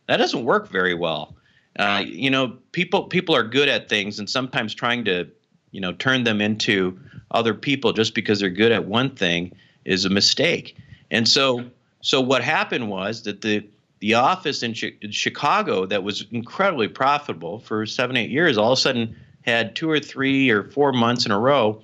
That 0.07 0.17
doesn't 0.17 0.45
work 0.45 0.69
very 0.69 0.93
well. 0.93 1.35
Uh, 1.77 2.03
you 2.05 2.29
know 2.29 2.57
people 2.71 3.03
people 3.03 3.35
are 3.35 3.43
good 3.43 3.69
at 3.69 3.89
things 3.89 4.19
and 4.19 4.29
sometimes 4.29 4.73
trying 4.73 5.05
to 5.05 5.27
you 5.77 5.81
know 5.81 5.93
turn 5.93 6.23
them 6.23 6.41
into 6.41 6.99
other 7.29 7.53
people 7.53 7.93
just 7.93 8.15
because 8.15 8.39
they're 8.39 8.49
good 8.49 8.71
at 8.71 8.85
one 8.85 9.11
thing 9.11 9.55
is 9.85 10.05
a 10.05 10.09
mistake. 10.09 10.75
And 11.11 11.27
so 11.27 11.69
so 12.01 12.19
what 12.19 12.43
happened 12.43 12.89
was 12.89 13.21
that 13.23 13.41
the 13.41 13.63
the 13.99 14.15
office 14.15 14.63
in, 14.63 14.73
in 15.03 15.11
Chicago 15.11 15.85
that 15.85 16.01
was 16.03 16.25
incredibly 16.31 16.87
profitable 16.87 17.59
for 17.59 17.85
seven 17.85 18.17
eight 18.17 18.31
years 18.31 18.57
all 18.57 18.71
of 18.71 18.79
a 18.79 18.81
sudden 18.81 19.15
had 19.43 19.75
two 19.75 19.87
or 19.87 19.99
three 19.99 20.49
or 20.49 20.63
four 20.63 20.91
months 20.91 21.27
in 21.27 21.31
a 21.31 21.39
row 21.39 21.79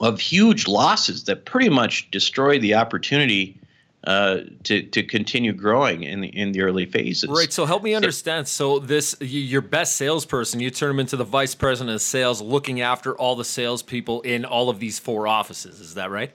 of 0.00 0.18
huge 0.18 0.66
losses 0.66 1.22
that 1.24 1.44
pretty 1.44 1.68
much 1.68 2.10
destroyed 2.10 2.62
the 2.62 2.74
opportunity 2.74 3.60
uh, 4.04 4.40
to 4.64 4.82
to 4.82 5.02
continue 5.02 5.52
growing 5.52 6.04
in 6.04 6.20
the 6.20 6.28
in 6.28 6.52
the 6.52 6.62
early 6.62 6.86
phases. 6.86 7.28
Right. 7.28 7.52
So 7.52 7.66
help 7.66 7.82
me 7.82 7.94
understand. 7.94 8.46
So, 8.46 8.78
this 8.78 9.16
your 9.20 9.60
best 9.60 9.96
salesperson, 9.96 10.60
you 10.60 10.70
turn 10.70 10.90
him 10.90 11.00
into 11.00 11.16
the 11.16 11.24
vice 11.24 11.54
president 11.54 11.94
of 11.94 12.02
sales, 12.02 12.40
looking 12.40 12.80
after 12.80 13.16
all 13.16 13.36
the 13.36 13.44
salespeople 13.44 14.22
in 14.22 14.44
all 14.44 14.70
of 14.70 14.78
these 14.78 14.98
four 14.98 15.26
offices. 15.26 15.80
Is 15.80 15.94
that 15.94 16.10
right? 16.10 16.30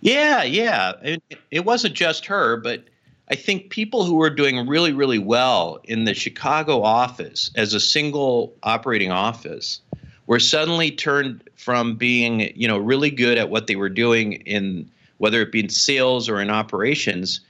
Yeah, 0.00 0.44
yeah. 0.44 0.92
It, 1.02 1.22
it 1.50 1.64
wasn't 1.64 1.94
just 1.94 2.26
her, 2.26 2.56
but 2.56 2.84
I 3.28 3.34
think 3.34 3.70
people 3.70 4.04
who 4.04 4.14
were 4.14 4.30
doing 4.30 4.68
really, 4.68 4.92
really 4.92 5.18
well 5.18 5.80
in 5.84 6.04
the 6.04 6.14
Chicago 6.14 6.82
office 6.82 7.50
as 7.56 7.74
a 7.74 7.80
single 7.80 8.54
operating 8.62 9.10
office 9.10 9.80
were 10.26 10.38
suddenly 10.38 10.90
turned 10.90 11.42
from 11.56 11.96
being, 11.96 12.52
you 12.54 12.68
know, 12.68 12.78
really 12.78 13.10
good 13.10 13.38
at 13.38 13.50
what 13.50 13.66
they 13.66 13.76
were 13.76 13.88
doing 13.88 14.34
in 14.34 14.88
whether 15.18 15.40
it 15.42 15.52
be 15.52 15.60
in 15.60 15.68
sales 15.68 16.28
or 16.28 16.40
in 16.40 16.50
operations, 16.50 17.40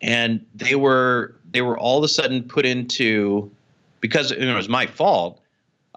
and 0.00 0.44
they 0.54 0.74
were 0.74 1.34
they 1.50 1.62
were 1.62 1.78
all 1.78 1.98
of 1.98 2.04
a 2.04 2.08
sudden 2.08 2.42
put 2.42 2.66
into 2.66 3.50
because 4.00 4.30
you 4.32 4.40
know, 4.40 4.52
it 4.52 4.56
was 4.56 4.68
my 4.68 4.86
fault. 4.86 5.40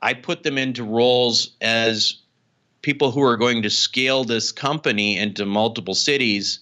I 0.01 0.13
put 0.13 0.43
them 0.43 0.57
into 0.57 0.83
roles 0.83 1.51
as 1.61 2.17
people 2.85 3.11
who 3.11 3.21
are 3.23 3.37
going 3.37 3.63
to 3.63 3.69
scale 3.69 4.23
this 4.23 4.51
company 4.51 5.17
into 5.17 5.45
multiple 5.45 5.95
cities 5.95 6.59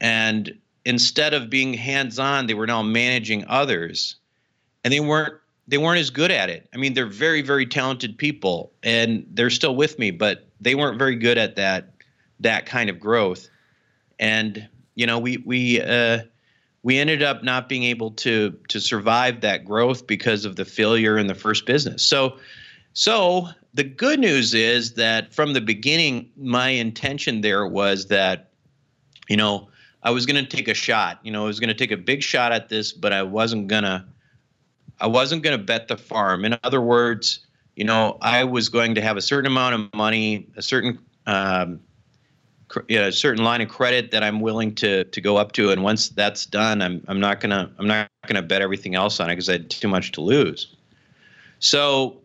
and 0.00 0.56
instead 0.84 1.32
of 1.32 1.48
being 1.48 1.72
hands-on 1.72 2.46
they 2.46 2.52
were 2.52 2.66
now 2.66 2.82
managing 2.82 3.44
others 3.48 4.16
and 4.84 4.92
they 4.92 5.00
weren't 5.00 5.34
they 5.66 5.78
weren't 5.78 5.98
as 5.98 6.10
good 6.10 6.30
at 6.30 6.50
it 6.50 6.68
i 6.74 6.76
mean 6.76 6.92
they're 6.92 7.06
very 7.06 7.40
very 7.40 7.64
talented 7.64 8.16
people 8.18 8.70
and 8.82 9.26
they're 9.30 9.48
still 9.48 9.74
with 9.74 9.98
me 9.98 10.10
but 10.10 10.46
they 10.60 10.74
weren't 10.74 10.98
very 10.98 11.16
good 11.16 11.38
at 11.38 11.56
that 11.56 11.94
that 12.38 12.66
kind 12.66 12.90
of 12.90 13.00
growth 13.00 13.48
and 14.18 14.68
you 14.94 15.06
know 15.06 15.18
we 15.18 15.38
we 15.38 15.80
uh, 15.80 16.20
we 16.82 16.98
ended 16.98 17.22
up 17.22 17.42
not 17.42 17.68
being 17.68 17.84
able 17.84 18.10
to 18.12 18.56
to 18.68 18.80
survive 18.80 19.40
that 19.40 19.64
growth 19.64 20.06
because 20.06 20.44
of 20.44 20.56
the 20.56 20.64
failure 20.64 21.18
in 21.18 21.26
the 21.26 21.34
first 21.34 21.66
business 21.66 22.02
so 22.02 22.38
so 22.98 23.48
the 23.74 23.84
good 23.84 24.18
news 24.18 24.54
is 24.54 24.94
that 24.94 25.32
from 25.32 25.52
the 25.52 25.60
beginning, 25.60 26.28
my 26.36 26.70
intention 26.70 27.42
there 27.42 27.64
was 27.64 28.06
that, 28.06 28.50
you 29.28 29.36
know, 29.36 29.68
I 30.02 30.10
was 30.10 30.26
going 30.26 30.44
to 30.44 30.56
take 30.56 30.66
a 30.66 30.74
shot. 30.74 31.20
You 31.22 31.30
know, 31.30 31.44
I 31.44 31.46
was 31.46 31.60
going 31.60 31.68
to 31.68 31.74
take 31.74 31.92
a 31.92 31.96
big 31.96 32.24
shot 32.24 32.50
at 32.50 32.70
this, 32.70 32.92
but 32.92 33.12
I 33.12 33.22
wasn't 33.22 33.68
gonna, 33.68 34.04
I 35.00 35.06
wasn't 35.06 35.44
going 35.44 35.56
to 35.56 35.62
bet 35.62 35.86
the 35.86 35.96
farm. 35.96 36.44
In 36.44 36.58
other 36.64 36.80
words, 36.80 37.46
you 37.76 37.84
know, 37.84 38.18
I 38.20 38.42
was 38.42 38.68
going 38.68 38.96
to 38.96 39.00
have 39.00 39.16
a 39.16 39.22
certain 39.22 39.46
amount 39.46 39.76
of 39.76 39.94
money, 39.94 40.48
a 40.56 40.62
certain, 40.62 40.98
um, 41.26 41.78
you 42.88 42.98
know, 42.98 43.08
a 43.08 43.12
certain 43.12 43.44
line 43.44 43.60
of 43.60 43.68
credit 43.68 44.10
that 44.10 44.22
I'm 44.22 44.40
willing 44.40 44.74
to 44.76 45.04
to 45.04 45.20
go 45.20 45.36
up 45.36 45.52
to, 45.52 45.70
and 45.70 45.82
once 45.82 46.08
that's 46.08 46.46
done, 46.46 46.82
I'm 46.82 47.02
I'm 47.08 47.20
not 47.20 47.40
gonna 47.40 47.70
I'm 47.78 47.86
not 47.86 48.08
gonna 48.26 48.42
bet 48.42 48.62
everything 48.62 48.94
else 48.94 49.20
on 49.20 49.28
it 49.30 49.34
because 49.34 49.48
I 49.48 49.52
had 49.52 49.70
too 49.70 49.88
much 49.88 50.12
to 50.12 50.20
lose. 50.20 50.74
So 51.60 52.18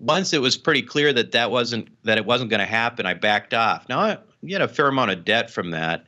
once 0.00 0.32
it 0.32 0.40
was 0.40 0.56
pretty 0.56 0.82
clear 0.82 1.12
that 1.12 1.32
that 1.32 1.50
wasn't 1.50 1.88
that 2.04 2.18
it 2.18 2.26
wasn't 2.26 2.50
going 2.50 2.60
to 2.60 2.66
happen, 2.66 3.06
I 3.06 3.14
backed 3.14 3.54
off. 3.54 3.88
Now 3.88 4.00
I 4.00 4.18
get 4.44 4.60
a 4.60 4.68
fair 4.68 4.88
amount 4.88 5.10
of 5.10 5.24
debt 5.24 5.50
from 5.50 5.70
that, 5.70 6.06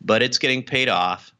but 0.00 0.22
it's 0.22 0.38
getting 0.38 0.62
paid 0.62 0.88
off. 0.88 1.32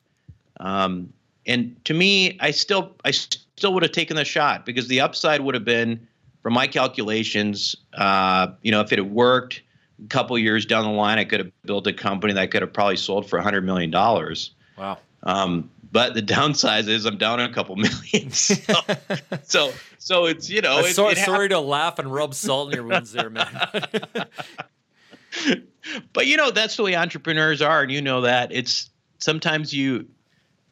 Um, 0.61 1.13
and 1.47 1.83
to 1.87 1.95
me, 1.95 2.37
I 2.41 2.51
still 2.51 2.95
I 3.05 3.11
still 3.11 3.75
would 3.75 3.83
have 3.83 3.93
taken 3.93 4.17
the 4.17 4.25
shot 4.25 4.67
because 4.67 4.89
the 4.89 5.01
upside 5.01 5.41
would 5.41 5.55
have 5.55 5.65
been, 5.65 6.07
from 6.43 6.55
my 6.55 6.67
calculations, 6.67 7.75
uh, 7.95 8.49
you 8.63 8.71
know, 8.71 8.81
if 8.81 8.93
it 8.93 8.99
had 8.99 9.11
worked 9.11 9.63
a 10.03 10.09
couple 10.09 10.39
years 10.39 10.67
down 10.67 10.85
the 10.85 10.91
line, 10.91 11.19
I 11.19 11.25
could 11.25 11.41
have 11.41 11.63
built 11.65 11.87
a 11.87 11.93
company 11.93 12.33
that 12.35 12.51
could 12.51 12.63
have 12.63 12.73
probably 12.73 12.97
sold 12.97 13.29
for 13.29 13.39
a 13.39 13.43
hundred 13.43 13.65
million 13.65 13.91
dollars. 13.91 14.53
Wow. 14.77 14.99
Um, 15.23 15.71
but 15.93 16.15
the 16.15 16.23
downside 16.23 16.89
is 16.89 17.05
I'm 17.05 17.19
down 17.19 17.41
a 17.41 17.53
couple 17.53 17.77
million. 17.77 18.31
So, 18.31 18.55
so, 19.43 19.73
so, 19.99 20.27
it's 20.27 20.49
you 20.49 20.63
know, 20.63 20.79
it, 20.81 20.95
sorry, 20.95 21.13
it 21.13 21.19
sorry 21.19 21.49
to 21.49 21.61
laugh 21.61 21.99
and 21.99 22.13
rub 22.13 22.35
salt 22.35 22.71
in 22.71 22.77
your 22.77 22.87
wounds 22.87 23.13
there, 23.13 23.31
man. 23.31 23.49
but 26.13 26.27
you 26.27 26.37
know, 26.37 26.51
that's 26.51 26.77
the 26.77 26.83
way 26.85 26.97
entrepreneurs 26.97 27.61
are, 27.63 27.83
and 27.83 27.91
you 27.91 28.03
know 28.03 28.23
that 28.23 28.53
it's 28.53 28.91
sometimes 29.19 29.75
you 29.75 30.07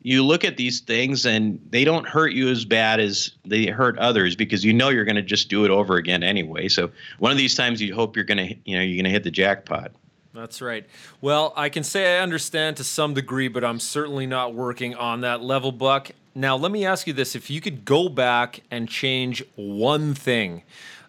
you 0.03 0.25
look 0.25 0.45
at 0.45 0.57
these 0.57 0.81
things 0.81 1.27
and 1.27 1.61
they 1.71 1.85
don't 1.85 2.07
hurt 2.07 2.33
you 2.33 2.49
as 2.49 2.65
bad 2.65 3.01
as 3.01 3.33
they 3.45 3.67
hurt 3.67 3.99
others 3.99 4.37
because 4.37 4.65
you 4.65 4.73
know 4.73 4.91
you're 4.91 5.05
going 5.05 5.17
to 5.17 5.23
just 5.23 5.49
do 5.49 5.65
it 5.65 5.71
over 5.71 5.97
again 5.97 6.23
anyway. 6.23 6.69
So 6.69 6.91
one 7.19 7.33
of 7.33 7.39
these 7.39 7.55
times 7.55 7.83
you 7.83 7.95
hope 7.95 8.15
you're 8.15 8.25
going 8.25 8.49
to 8.49 8.55
you 8.65 8.77
know 8.77 8.83
you're 8.83 8.97
going 8.97 9.05
to 9.05 9.11
hit 9.11 9.25
the 9.25 9.31
jackpot. 9.31 9.93
That's 10.35 10.63
right. 10.63 10.87
Well, 11.21 11.53
I 11.57 11.69
can 11.69 11.83
say 11.83 12.17
I 12.17 12.23
understand 12.23 12.77
to 12.77 12.85
some 12.85 13.15
degree, 13.15 13.49
but 13.49 13.65
I'm 13.65 13.81
certainly 13.81 14.27
not 14.27 14.55
working 14.55 14.95
on 14.95 15.23
that 15.23 15.43
level, 15.43 15.73
Buck. 15.73 16.11
Now, 16.35 16.57
let 16.57 16.71
me 16.71 16.87
ask 16.87 17.09
you 17.09 17.13
this 17.13 17.35
if 17.35 17.51
you 17.51 17.61
could 17.61 17.85
go 17.85 18.09
back 18.09 18.61
and 18.71 18.89
change 18.89 19.43
one 19.57 20.15
thing 20.15 20.63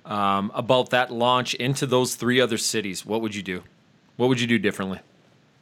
um, 0.06 0.52
about 0.56 0.90
that 0.90 1.12
launch 1.12 1.54
into 1.54 1.86
those 1.86 2.16
three 2.16 2.42
other 2.42 2.58
cities, 2.58 3.06
what 3.06 3.22
would 3.22 3.36
you 3.36 3.44
do? 3.44 3.64
What 4.16 4.30
would 4.30 4.42
you 4.42 4.48
do 4.48 4.58
differently? 4.58 5.00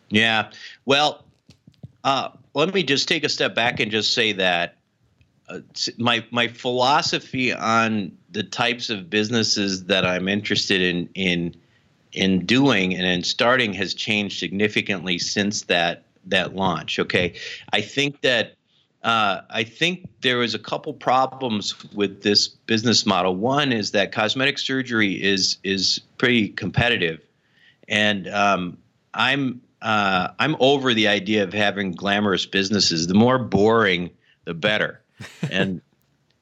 Yeah. 0.09 0.51
Well, 0.85 1.23
uh, 2.03 2.29
let 2.53 2.73
me 2.73 2.83
just 2.83 3.07
take 3.07 3.23
a 3.23 3.29
step 3.29 3.55
back 3.55 3.79
and 3.79 3.91
just 3.91 4.13
say 4.13 4.31
that 4.33 4.77
uh, 5.49 5.59
my 5.97 6.25
my 6.31 6.47
philosophy 6.47 7.53
on 7.53 8.11
the 8.31 8.43
types 8.43 8.89
of 8.89 9.09
businesses 9.09 9.85
that 9.85 10.05
I'm 10.05 10.27
interested 10.27 10.81
in 10.81 11.09
in 11.15 11.55
in 12.13 12.45
doing 12.45 12.95
and 12.95 13.05
in 13.05 13.23
starting 13.23 13.73
has 13.73 13.93
changed 13.93 14.39
significantly 14.39 15.19
since 15.19 15.63
that 15.63 16.03
that 16.25 16.55
launch. 16.55 16.99
Okay, 16.99 17.33
I 17.73 17.81
think 17.81 18.21
that 18.21 18.55
uh, 19.03 19.41
I 19.49 19.63
think 19.63 20.09
there 20.21 20.37
was 20.37 20.53
a 20.53 20.59
couple 20.59 20.93
problems 20.93 21.75
with 21.93 22.23
this 22.23 22.47
business 22.47 23.05
model. 23.05 23.35
One 23.35 23.71
is 23.71 23.91
that 23.91 24.11
cosmetic 24.11 24.57
surgery 24.57 25.13
is 25.23 25.57
is 25.63 26.01
pretty 26.17 26.49
competitive, 26.49 27.21
and 27.87 28.27
um, 28.27 28.77
I'm 29.13 29.61
uh, 29.87 30.33
I'm 30.37 30.57
over 30.59 30.93
the 30.93 31.07
idea 31.07 31.43
of 31.43 31.53
having 31.53 31.93
glamorous 31.93 32.45
businesses. 32.45 33.07
The 33.07 33.13
more 33.13 33.39
boring, 33.39 34.09
the 34.43 34.53
better. 34.53 35.01
and 35.49 35.81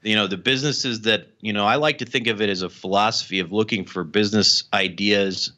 you 0.02 0.16
know 0.16 0.26
the 0.26 0.38
businesses 0.38 1.02
that 1.02 1.30
you 1.42 1.52
know 1.52 1.66
i 1.66 1.76
like 1.76 1.98
to 1.98 2.06
think 2.06 2.28
of 2.28 2.42
it 2.42 2.50
as 2.50 2.62
a 2.62 2.70
philosophy 2.70 3.40
of 3.40 3.52
looking 3.52 3.86
for 3.86 4.04
business 4.04 4.66
ideas 4.74 5.52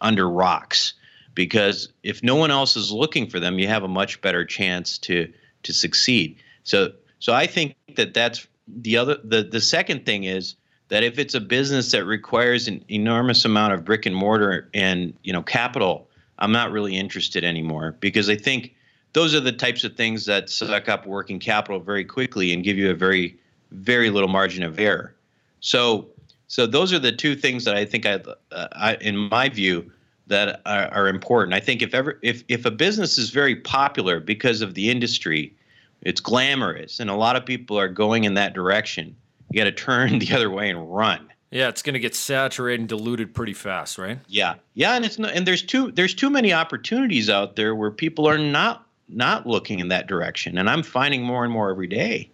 under 0.00 0.28
rocks 0.28 0.94
because 1.34 1.92
if 2.02 2.22
no 2.22 2.34
one 2.34 2.50
else 2.50 2.76
is 2.76 2.90
looking 2.90 3.28
for 3.28 3.38
them 3.38 3.58
you 3.58 3.68
have 3.68 3.84
a 3.84 3.88
much 3.88 4.20
better 4.22 4.44
chance 4.44 4.98
to 4.98 5.32
to 5.62 5.72
succeed 5.72 6.36
so 6.64 6.90
so 7.20 7.32
i 7.32 7.46
think 7.46 7.76
that 7.94 8.12
that's 8.12 8.48
the 8.66 8.96
other 8.96 9.18
the 9.22 9.44
the 9.44 9.60
second 9.60 10.04
thing 10.04 10.24
is 10.24 10.56
that 10.88 11.04
if 11.04 11.18
it's 11.18 11.34
a 11.34 11.40
business 11.40 11.92
that 11.92 12.04
requires 12.04 12.66
an 12.66 12.82
enormous 12.88 13.44
amount 13.44 13.72
of 13.72 13.84
brick 13.84 14.06
and 14.06 14.16
mortar 14.16 14.68
and 14.74 15.14
you 15.22 15.32
know 15.32 15.42
capital 15.42 16.05
i'm 16.38 16.52
not 16.52 16.70
really 16.70 16.96
interested 16.96 17.44
anymore 17.44 17.96
because 18.00 18.28
i 18.28 18.36
think 18.36 18.74
those 19.12 19.34
are 19.34 19.40
the 19.40 19.52
types 19.52 19.82
of 19.84 19.96
things 19.96 20.26
that 20.26 20.50
suck 20.50 20.88
up 20.88 21.06
working 21.06 21.38
capital 21.38 21.80
very 21.80 22.04
quickly 22.04 22.52
and 22.52 22.64
give 22.64 22.76
you 22.76 22.90
a 22.90 22.94
very 22.94 23.38
very 23.72 24.10
little 24.10 24.28
margin 24.28 24.62
of 24.62 24.78
error. 24.78 25.14
So, 25.60 26.08
so 26.48 26.66
those 26.66 26.92
are 26.92 26.98
the 26.98 27.12
two 27.12 27.34
things 27.34 27.64
that 27.64 27.76
I 27.76 27.84
think 27.84 28.06
I, 28.06 28.20
uh, 28.52 28.68
I 28.72 28.94
in 28.96 29.16
my 29.16 29.48
view, 29.48 29.90
that 30.28 30.60
are, 30.66 30.88
are 30.88 31.08
important. 31.08 31.54
I 31.54 31.60
think 31.60 31.82
if 31.82 31.94
ever 31.94 32.18
if 32.20 32.42
if 32.48 32.64
a 32.64 32.70
business 32.70 33.16
is 33.16 33.30
very 33.30 33.54
popular 33.54 34.18
because 34.18 34.60
of 34.60 34.74
the 34.74 34.90
industry, 34.90 35.54
it's 36.02 36.20
glamorous, 36.20 36.98
and 36.98 37.08
a 37.08 37.14
lot 37.14 37.36
of 37.36 37.46
people 37.46 37.78
are 37.78 37.88
going 37.88 38.24
in 38.24 38.34
that 38.34 38.52
direction. 38.52 39.14
You 39.52 39.60
got 39.60 39.64
to 39.64 39.72
turn 39.72 40.18
the 40.18 40.32
other 40.34 40.50
way 40.50 40.68
and 40.68 40.92
run. 40.92 41.28
Yeah, 41.56 41.68
it's 41.68 41.80
going 41.80 41.94
to 41.94 42.00
get 42.00 42.14
saturated 42.14 42.80
and 42.80 42.88
diluted 42.90 43.34
pretty 43.34 43.54
fast, 43.54 43.96
right? 43.96 44.18
Yeah, 44.28 44.56
yeah, 44.74 44.94
and 44.94 45.06
it's 45.06 45.18
not, 45.18 45.32
and 45.32 45.46
there's 45.46 45.62
too 45.62 45.90
there's 45.90 46.12
too 46.12 46.28
many 46.28 46.52
opportunities 46.52 47.30
out 47.30 47.56
there 47.56 47.74
where 47.74 47.90
people 47.90 48.28
are 48.28 48.36
not 48.36 48.86
not 49.08 49.46
looking 49.46 49.78
in 49.78 49.88
that 49.88 50.06
direction, 50.06 50.58
and 50.58 50.68
I'm 50.68 50.82
finding 50.82 51.22
more 51.22 51.44
and 51.44 51.52
more 51.52 51.70
every 51.70 51.86
day. 51.86 52.30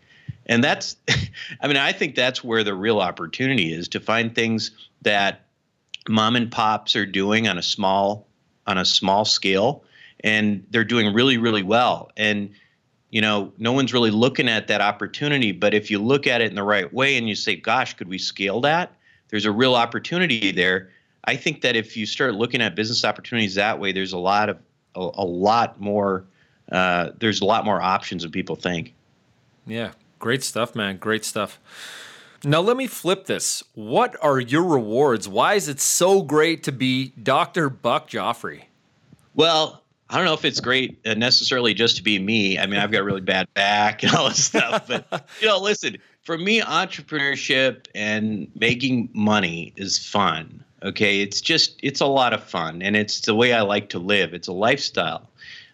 And 0.46 0.64
that's, 0.64 0.96
I 1.60 1.68
mean, 1.68 1.76
I 1.76 1.92
think 1.92 2.16
that's 2.16 2.42
where 2.42 2.64
the 2.64 2.74
real 2.74 2.98
opportunity 2.98 3.72
is 3.72 3.86
to 3.90 4.00
find 4.00 4.34
things 4.34 4.72
that 5.02 5.42
mom 6.08 6.34
and 6.34 6.50
pops 6.50 6.96
are 6.96 7.06
doing 7.06 7.46
on 7.46 7.58
a 7.58 7.62
small 7.62 8.26
on 8.66 8.76
a 8.76 8.84
small 8.84 9.24
scale, 9.24 9.84
and 10.24 10.66
they're 10.70 10.82
doing 10.82 11.14
really 11.14 11.38
really 11.38 11.62
well. 11.62 12.10
And 12.16 12.50
you 13.10 13.20
know, 13.20 13.52
no 13.56 13.70
one's 13.70 13.92
really 13.92 14.10
looking 14.10 14.48
at 14.48 14.66
that 14.66 14.80
opportunity. 14.80 15.52
But 15.52 15.74
if 15.74 15.92
you 15.92 16.00
look 16.00 16.26
at 16.26 16.40
it 16.40 16.50
in 16.50 16.56
the 16.56 16.64
right 16.64 16.92
way 16.92 17.16
and 17.16 17.28
you 17.28 17.36
say, 17.36 17.54
"Gosh, 17.54 17.94
could 17.94 18.08
we 18.08 18.18
scale 18.18 18.60
that?" 18.62 18.96
There's 19.32 19.46
a 19.46 19.50
real 19.50 19.74
opportunity 19.74 20.52
there. 20.52 20.90
I 21.24 21.36
think 21.36 21.62
that 21.62 21.74
if 21.74 21.96
you 21.96 22.04
start 22.04 22.34
looking 22.34 22.60
at 22.60 22.76
business 22.76 23.02
opportunities 23.02 23.54
that 23.54 23.80
way, 23.80 23.90
there's 23.90 24.12
a 24.12 24.18
lot 24.18 24.50
of 24.50 24.58
a, 24.94 25.00
a 25.14 25.24
lot 25.24 25.80
more. 25.80 26.24
Uh, 26.70 27.12
there's 27.18 27.40
a 27.40 27.44
lot 27.46 27.64
more 27.64 27.80
options 27.80 28.22
than 28.22 28.30
people 28.30 28.56
think. 28.56 28.92
Yeah, 29.66 29.92
great 30.18 30.44
stuff, 30.44 30.74
man. 30.74 30.98
Great 30.98 31.24
stuff. 31.24 31.58
Now, 32.44 32.60
let 32.60 32.76
me 32.76 32.86
flip 32.86 33.24
this. 33.24 33.62
What 33.74 34.16
are 34.20 34.38
your 34.38 34.64
rewards? 34.64 35.28
Why 35.28 35.54
is 35.54 35.66
it 35.66 35.80
so 35.80 36.20
great 36.20 36.62
to 36.64 36.72
be 36.72 37.12
Dr. 37.22 37.70
Buck 37.70 38.10
Joffrey? 38.10 38.64
Well, 39.34 39.82
I 40.10 40.16
don't 40.16 40.26
know 40.26 40.34
if 40.34 40.44
it's 40.44 40.60
great 40.60 40.98
uh, 41.06 41.14
necessarily 41.14 41.72
just 41.72 41.96
to 41.96 42.02
be 42.02 42.18
me. 42.18 42.58
I 42.58 42.66
mean, 42.66 42.78
I've 42.78 42.90
got 42.90 43.00
a 43.00 43.04
really 43.04 43.22
bad 43.22 43.48
back 43.54 44.02
and 44.02 44.12
all 44.14 44.28
this 44.28 44.44
stuff. 44.44 44.88
But, 44.88 45.26
you 45.40 45.46
know, 45.46 45.58
listen, 45.58 45.96
for 46.22 46.38
me, 46.38 46.60
entrepreneurship 46.60 47.86
and 47.94 48.50
making 48.54 49.10
money 49.12 49.72
is 49.76 49.98
fun. 49.98 50.64
Okay. 50.82 51.20
It's 51.20 51.40
just, 51.40 51.78
it's 51.82 52.00
a 52.00 52.06
lot 52.06 52.32
of 52.32 52.42
fun 52.42 52.82
and 52.82 52.96
it's 52.96 53.20
the 53.20 53.34
way 53.34 53.52
I 53.52 53.62
like 53.62 53.88
to 53.90 53.98
live. 53.98 54.34
It's 54.34 54.48
a 54.48 54.52
lifestyle. 54.52 55.28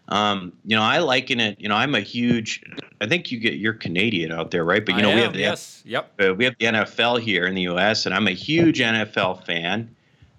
Um, 0.08 0.52
you 0.64 0.74
know, 0.74 0.82
I 0.82 0.98
liken 0.98 1.38
it. 1.38 1.60
You 1.60 1.68
know, 1.68 1.74
I'm 1.74 1.94
a 1.94 2.00
huge. 2.00 2.62
I 3.00 3.06
think 3.06 3.30
you 3.30 3.38
get 3.38 3.54
you're 3.54 3.74
Canadian 3.74 4.32
out 4.32 4.50
there, 4.50 4.64
right? 4.64 4.84
But 4.84 4.96
you 4.96 5.02
know, 5.02 5.10
am, 5.10 5.16
we 5.16 5.22
have 5.22 5.32
the 5.34 5.40
yes, 5.40 5.82
yep. 5.84 6.10
Uh, 6.18 6.34
we 6.34 6.44
have 6.44 6.54
the 6.58 6.64
NFL 6.66 7.20
here 7.20 7.46
in 7.46 7.54
the 7.54 7.62
U.S., 7.62 8.06
and 8.06 8.14
I'm 8.14 8.26
a 8.26 8.32
huge 8.32 8.80
NFL 8.80 9.44
fan. 9.44 9.94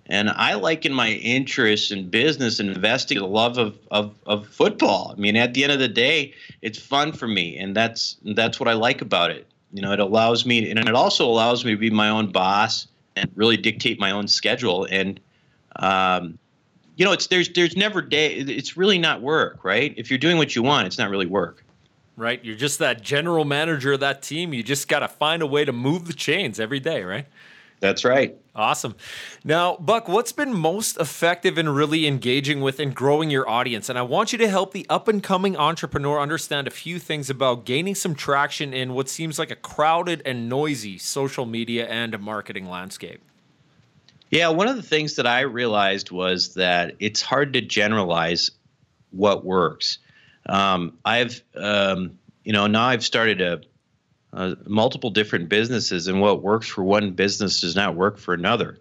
And 0.08 0.32
I 0.32 0.56
liken 0.56 0.92
my 0.92 1.12
interest 1.12 1.92
in 1.92 2.10
business 2.10 2.60
and 2.60 2.68
investing 2.68 3.20
the 3.20 3.28
love 3.28 3.60
of, 3.60 3.78
of, 3.92 4.16
of 4.26 4.48
football. 4.48 5.14
I 5.16 5.20
mean, 5.20 5.36
at 5.36 5.54
the 5.54 5.64
end 5.64 5.72
of 5.72 5.78
the 5.78 5.88
day, 5.88 6.34
it's 6.64 6.80
fun 6.80 7.12
for 7.12 7.28
me, 7.28 7.56
and 7.60 7.76
that's 7.76 8.18
that's 8.24 8.60
what 8.60 8.68
I 8.68 8.74
like 8.74 9.04
about 9.04 9.30
it. 9.30 9.46
You 9.72 9.82
know, 9.82 9.92
it 9.92 10.00
allows 10.00 10.46
me, 10.46 10.70
and 10.70 10.80
it 10.80 10.96
also 10.96 11.26
allows 11.28 11.64
me 11.64 11.72
to 11.72 11.78
be 11.78 11.90
my 11.90 12.10
own 12.10 12.32
boss 12.32 12.88
and 13.16 13.30
really 13.36 13.58
dictate 13.58 14.00
my 14.00 14.12
own 14.12 14.28
schedule. 14.28 14.88
And 14.90 15.20
um, 15.76 16.40
you 16.96 17.06
know, 17.06 17.12
it's 17.12 17.28
there's 17.28 17.50
there's 17.50 17.78
never 17.78 18.02
day. 18.02 18.36
It's 18.36 18.76
really 18.76 18.98
not 18.98 19.22
work, 19.22 19.64
right? 19.64 19.94
If 19.98 20.10
you're 20.10 20.20
doing 20.20 20.38
what 20.38 20.56
you 20.56 20.64
want, 20.64 20.88
it's 20.88 20.98
not 20.98 21.10
really 21.10 21.28
work. 21.28 21.64
Right. 22.18 22.44
You're 22.44 22.58
just 22.58 22.80
that 22.80 23.02
general 23.02 23.46
manager 23.46 23.94
of 23.94 24.02
that 24.02 24.22
team. 24.22 24.54
You 24.54 24.62
just 24.62 24.90
got 24.90 25.00
to 25.00 25.08
find 25.08 25.42
a 25.42 25.48
way 25.48 25.64
to 25.64 25.72
move 25.72 26.06
the 26.06 26.14
chains 26.14 26.60
every 26.60 26.82
day, 26.82 27.04
right? 27.04 27.26
That's 27.80 28.04
right. 28.04 28.36
Awesome. 28.60 28.98
Now, 29.46 29.78
Buck, 29.78 30.10
what's 30.10 30.34
been 30.34 30.54
most 30.54 30.98
effective 30.98 31.58
in 31.58 31.70
really 31.70 32.06
engaging 32.06 32.60
with 32.60 32.82
and 32.82 32.94
growing 32.94 33.30
your 33.30 33.50
audience? 33.50 33.88
And 33.88 33.98
I 33.98 34.02
want 34.02 34.34
you 34.34 34.38
to 34.40 34.50
help 34.50 34.74
the 34.74 34.86
up 34.90 35.08
and 35.08 35.24
coming 35.24 35.56
entrepreneur 35.56 36.20
understand 36.20 36.68
a 36.68 36.72
few 36.72 37.00
things 37.00 37.30
about 37.30 37.64
gaining 37.64 37.96
some 37.96 38.16
traction 38.16 38.74
in 38.74 38.94
what 38.94 39.08
seems 39.08 39.40
like 39.40 39.50
a 39.50 39.56
crowded 39.56 40.22
and 40.26 40.50
noisy 40.50 40.98
social 40.98 41.46
media 41.46 41.88
and 41.88 42.20
marketing 42.20 42.70
landscape. 42.70 43.22
Yeah, 44.30 44.50
one 44.50 44.68
of 44.68 44.76
the 44.76 44.84
things 44.84 45.16
that 45.16 45.26
I 45.26 45.42
realized 45.42 46.12
was 46.12 46.56
that 46.56 46.98
it's 47.00 47.22
hard 47.22 47.54
to 47.54 47.62
generalize 47.62 48.52
what 49.12 49.46
works. 49.46 50.00
Um, 50.46 50.98
I've, 51.06 51.42
um, 51.56 52.20
you 52.44 52.52
know, 52.52 52.68
now 52.68 52.88
I've 52.88 53.06
started 53.06 53.40
a, 53.40 53.62
a, 54.34 54.56
multiple 54.66 55.10
different 55.10 55.50
businesses, 55.50 56.08
and 56.08 56.22
what 56.22 56.44
works 56.44 56.68
for 56.68 56.84
one 56.84 57.12
business 57.12 57.62
does 57.62 57.76
not 57.76 57.96
work 57.96 58.18
for 58.18 58.34
another. 58.34 58.80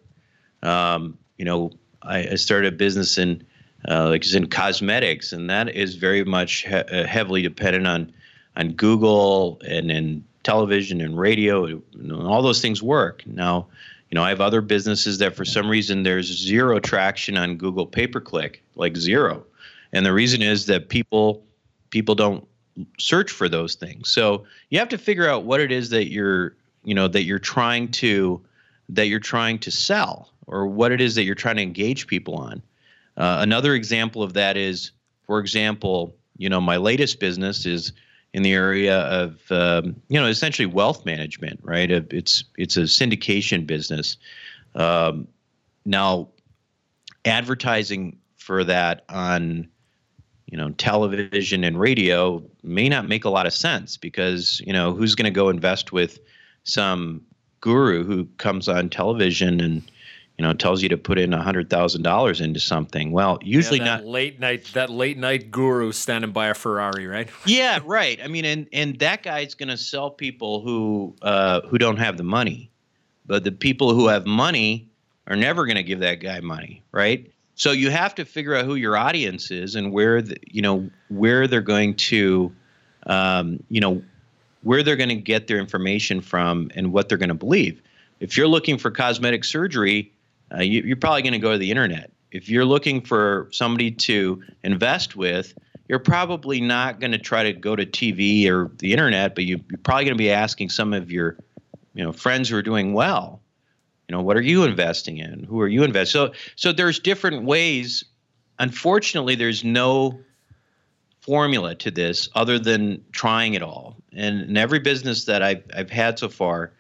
Um, 0.62 1.18
you 1.36 1.44
know, 1.44 1.72
I, 2.02 2.28
I, 2.30 2.34
started 2.34 2.74
a 2.74 2.76
business 2.76 3.16
in, 3.16 3.46
uh, 3.88 4.08
like, 4.08 4.34
in 4.34 4.48
cosmetics, 4.48 5.32
and 5.32 5.48
that 5.50 5.68
is 5.68 5.94
very 5.94 6.24
much 6.24 6.66
he- 6.66 6.74
uh, 6.74 7.06
heavily 7.06 7.42
dependent 7.42 7.86
on, 7.86 8.12
on 8.56 8.72
Google 8.72 9.60
and 9.66 9.90
in 9.90 10.24
television 10.42 11.00
and 11.00 11.18
radio. 11.18 11.80
Know, 11.94 12.26
all 12.26 12.42
those 12.42 12.60
things 12.60 12.82
work 12.82 13.24
now 13.26 13.68
you 14.10 14.14
know, 14.14 14.22
I 14.22 14.30
have 14.30 14.40
other 14.40 14.60
businesses 14.60 15.18
that 15.18 15.36
for 15.36 15.44
some 15.44 15.68
reason 15.68 16.02
there's 16.02 16.26
zero 16.26 16.80
traction 16.80 17.36
on 17.36 17.56
Google 17.56 17.86
pay 17.86 18.06
per 18.06 18.20
click, 18.20 18.62
like 18.74 18.96
zero. 18.96 19.44
And 19.92 20.04
the 20.04 20.12
reason 20.12 20.42
is 20.42 20.66
that 20.66 20.88
people 20.88 21.42
people 21.90 22.14
don't 22.14 22.46
search 22.98 23.30
for 23.30 23.48
those 23.48 23.74
things. 23.74 24.08
So 24.08 24.44
you 24.70 24.78
have 24.78 24.88
to 24.88 24.98
figure 24.98 25.28
out 25.28 25.44
what 25.44 25.60
it 25.60 25.72
is 25.72 25.90
that 25.90 26.10
you're, 26.10 26.56
you 26.84 26.94
know, 26.94 27.08
that 27.08 27.22
you're 27.24 27.38
trying 27.38 27.90
to 27.92 28.40
that 28.90 29.08
you're 29.08 29.20
trying 29.20 29.58
to 29.58 29.70
sell 29.70 30.30
or 30.46 30.66
what 30.66 30.92
it 30.92 31.00
is 31.00 31.14
that 31.14 31.24
you're 31.24 31.34
trying 31.34 31.56
to 31.56 31.62
engage 31.62 32.06
people 32.06 32.36
on. 32.36 32.62
Uh, 33.16 33.38
another 33.40 33.74
example 33.74 34.22
of 34.22 34.32
that 34.32 34.56
is, 34.56 34.92
for 35.26 35.40
example, 35.40 36.16
you 36.38 36.48
know, 36.48 36.60
my 36.60 36.76
latest 36.76 37.20
business 37.20 37.66
is 37.66 37.92
in 38.32 38.42
the 38.42 38.52
area 38.52 39.00
of 39.00 39.40
um, 39.50 39.96
you 40.08 40.20
know 40.20 40.26
essentially 40.26 40.66
wealth 40.66 41.04
management, 41.04 41.60
right? 41.62 41.90
It's 41.90 42.44
it's 42.56 42.76
a 42.76 42.82
syndication 42.82 43.66
business. 43.66 44.16
Um, 44.74 45.28
now, 45.84 46.28
advertising 47.24 48.18
for 48.36 48.64
that 48.64 49.04
on 49.08 49.68
you 50.50 50.56
know 50.56 50.70
television 50.70 51.64
and 51.64 51.78
radio 51.78 52.42
may 52.62 52.88
not 52.88 53.06
make 53.08 53.24
a 53.24 53.30
lot 53.30 53.46
of 53.46 53.52
sense 53.52 53.96
because 53.96 54.60
you 54.66 54.72
know 54.72 54.92
who's 54.92 55.14
going 55.14 55.24
to 55.24 55.30
go 55.30 55.48
invest 55.48 55.92
with 55.92 56.18
some 56.64 57.22
guru 57.60 58.04
who 58.04 58.24
comes 58.38 58.68
on 58.68 58.88
television 58.88 59.60
and 59.60 59.90
you 60.38 60.44
know, 60.44 60.52
tells 60.52 60.82
you 60.82 60.88
to 60.88 60.96
put 60.96 61.18
in 61.18 61.34
a 61.34 61.42
hundred 61.42 61.68
thousand 61.68 62.02
dollars 62.02 62.40
into 62.40 62.60
something. 62.60 63.10
Well, 63.10 63.40
usually 63.42 63.80
yeah, 63.80 63.86
not 63.86 64.06
late 64.06 64.38
night. 64.38 64.70
That 64.72 64.88
late 64.88 65.18
night 65.18 65.50
guru 65.50 65.90
standing 65.90 66.30
by 66.30 66.46
a 66.46 66.54
Ferrari, 66.54 67.08
right? 67.08 67.28
yeah, 67.46 67.80
right. 67.84 68.20
I 68.22 68.28
mean, 68.28 68.44
and 68.44 68.68
and 68.72 68.98
that 69.00 69.24
guy's 69.24 69.54
going 69.54 69.68
to 69.68 69.76
sell 69.76 70.10
people 70.10 70.60
who 70.60 71.16
uh, 71.22 71.62
who 71.62 71.76
don't 71.76 71.96
have 71.96 72.16
the 72.16 72.22
money, 72.22 72.70
but 73.26 73.42
the 73.42 73.50
people 73.50 73.92
who 73.94 74.06
have 74.06 74.26
money 74.26 74.88
are 75.26 75.34
never 75.34 75.66
going 75.66 75.76
to 75.76 75.82
give 75.82 75.98
that 76.00 76.20
guy 76.20 76.38
money, 76.38 76.84
right? 76.92 77.30
So 77.58 77.72
you 77.72 77.90
have 77.90 78.14
to 78.14 78.24
figure 78.24 78.54
out 78.54 78.64
who 78.64 78.76
your 78.76 78.96
audience 78.96 79.50
is 79.50 79.74
and 79.74 79.92
where 79.92 80.22
the, 80.22 80.36
you 80.46 80.62
know 80.62 80.88
where 81.08 81.46
they're 81.46 81.60
going 81.60 81.94
to, 81.94 82.50
um, 83.06 83.62
you 83.68 83.80
know, 83.80 84.02
where 84.62 84.82
they're 84.82 84.96
going 84.96 85.10
to 85.10 85.16
get 85.16 85.46
their 85.46 85.58
information 85.58 86.22
from 86.22 86.70
and 86.74 86.92
what 86.92 87.08
they're 87.08 87.18
going 87.18 87.28
to 87.28 87.34
believe. 87.34 87.82
If 88.20 88.36
you're 88.36 88.48
looking 88.48 88.78
for 88.78 88.90
cosmetic 88.90 89.44
surgery 89.44 90.12
uh, 90.54 90.62
you, 90.62 90.82
you're 90.82 90.96
probably 90.96 91.22
going 91.22 91.32
to 91.32 91.38
go 91.38 91.52
to 91.52 91.58
the 91.58 91.70
internet. 91.70 92.10
If 92.30 92.48
you're 92.48 92.64
looking 92.64 93.00
for 93.00 93.48
somebody 93.50 93.90
to 93.90 94.42
invest 94.62 95.16
with, 95.16 95.54
you're 95.88 95.98
probably 95.98 96.60
not 96.60 97.00
going 97.00 97.12
to 97.12 97.18
try 97.18 97.42
to 97.42 97.52
go 97.52 97.74
to 97.74 97.86
TV 97.86 98.48
or 98.48 98.70
the 98.78 98.92
internet, 98.92 99.34
but 99.34 99.44
you, 99.44 99.60
you're 99.70 99.78
probably 99.78 100.04
going 100.04 100.16
to 100.16 100.18
be 100.18 100.30
asking 100.30 100.68
some 100.68 100.92
of 100.92 101.10
your, 101.10 101.36
you 101.94 102.04
know, 102.04 102.12
friends 102.12 102.48
who 102.48 102.56
are 102.56 102.62
doing 102.62 102.92
well. 102.92 103.40
You 104.08 104.16
know, 104.16 104.22
what 104.22 104.36
are 104.36 104.42
you 104.42 104.64
investing 104.64 105.18
in? 105.18 105.44
Who 105.44 105.60
are 105.60 105.68
you 105.68 105.84
investing? 105.84 106.18
So, 106.18 106.32
so 106.56 106.72
there's 106.72 106.98
different 106.98 107.44
ways. 107.44 108.04
Unfortunately, 108.58 109.34
there's 109.34 109.64
no 109.64 110.20
formula 111.20 111.74
to 111.74 111.90
this 111.90 112.30
other 112.34 112.58
than 112.58 113.04
trying 113.12 113.52
it 113.52 113.62
all. 113.62 113.96
And 114.14 114.42
in 114.42 114.56
every 114.56 114.78
business 114.78 115.26
that 115.26 115.42
I've 115.42 115.62
I've 115.76 115.90
had 115.90 116.18
so 116.18 116.30
far, 116.30 116.72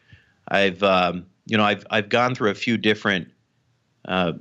I've 0.48 0.82
um, 0.82 1.26
you 1.44 1.58
know 1.58 1.64
I've 1.64 1.86
I've 1.90 2.08
gone 2.08 2.34
through 2.34 2.50
a 2.50 2.54
few 2.54 2.78
different 2.78 3.28
uh, 4.06 4.32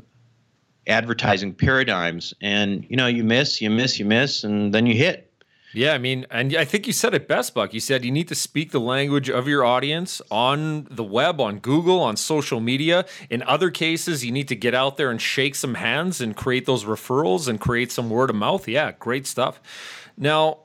advertising 0.88 1.54
paradigms, 1.54 2.34
and 2.42 2.86
you 2.90 2.96
know, 2.96 3.08
you 3.08 3.24
miss, 3.24 3.62
you 3.62 3.70
miss, 3.70 4.00
you 4.00 4.06
miss, 4.06 4.46
and 4.46 4.74
then 4.74 4.86
you 4.86 4.96
hit. 4.96 5.27
Yeah, 5.74 5.94
I 5.94 5.98
mean, 5.98 6.26
and 6.32 6.56
I 6.56 6.64
think 6.64 6.88
you 6.88 6.94
said 6.94 7.14
it 7.14 7.28
best, 7.28 7.54
Buck. 7.54 7.74
You 7.74 7.82
said 7.82 8.06
you 8.06 8.12
need 8.12 8.30
to 8.30 8.36
speak 8.36 8.72
the 8.72 8.80
language 8.80 9.30
of 9.30 9.48
your 9.48 9.66
audience 9.66 10.22
on 10.32 10.88
the 10.90 11.04
web, 11.04 11.42
on 11.42 11.60
Google, 11.60 12.00
on 12.00 12.16
social 12.16 12.62
media. 12.62 13.06
In 13.30 13.44
other 13.44 13.70
cases, 13.70 14.24
you 14.24 14.32
need 14.32 14.48
to 14.48 14.56
get 14.56 14.74
out 14.74 14.96
there 14.98 15.12
and 15.12 15.22
shake 15.22 15.56
some 15.56 15.76
hands 15.76 16.22
and 16.22 16.36
create 16.36 16.66
those 16.66 16.86
referrals 16.86 17.48
and 17.48 17.60
create 17.60 17.92
some 17.92 18.10
word 18.10 18.30
of 18.30 18.38
mouth. 18.38 18.68
Yeah, 18.68 18.94
great 18.94 19.28
stuff. 19.28 19.60
Now, 20.18 20.60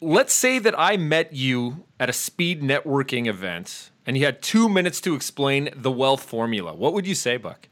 let's 0.00 0.32
say 0.32 0.60
that 0.60 0.78
I 0.78 0.96
met 0.96 1.32
you 1.32 1.84
at 1.98 2.08
a 2.08 2.12
speed 2.12 2.62
networking 2.62 3.26
event 3.26 3.90
and 4.06 4.16
you 4.16 4.24
had 4.24 4.40
two 4.40 4.68
minutes 4.68 5.00
to 5.02 5.14
explain 5.14 5.70
the 5.74 5.90
wealth 5.90 6.22
formula. 6.22 6.74
What 6.74 6.92
would 6.92 7.06
you 7.06 7.14
say, 7.14 7.38
Buck? 7.38 7.68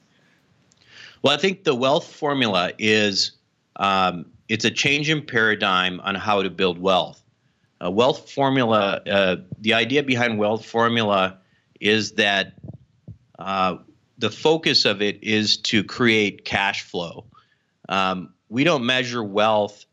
Well, 1.23 1.33
I 1.33 1.37
think 1.37 1.64
the 1.64 1.75
wealth 1.75 2.12
formula 2.12 2.73
is 2.79 3.33
um, 3.77 4.27
it's 4.53 4.67
a 4.67 4.71
change 4.71 5.09
in 5.09 5.25
paradigm 5.25 5.99
on 6.01 6.15
how 6.15 6.43
to 6.43 6.51
build 6.51 6.79
wealth. 6.79 7.23
A 7.81 7.91
wealth 7.91 8.31
formula, 8.31 9.01
uh, 9.11 9.37
the 9.59 9.73
idea 9.73 10.03
behind 10.03 10.38
wealth 10.38 10.67
formula 10.67 11.38
is 11.81 12.12
that 12.12 12.53
uh, 13.38 13.79
the 14.19 14.29
focus 14.29 14.85
of 14.85 15.01
it 15.01 15.25
is 15.25 15.57
to 15.57 15.83
create 15.83 16.45
cash 16.45 16.83
flow. 16.83 17.25
Um, 17.88 18.35
we 18.51 18.62
don't 18.62 18.85
measure 18.85 19.25
wealth 19.25 19.87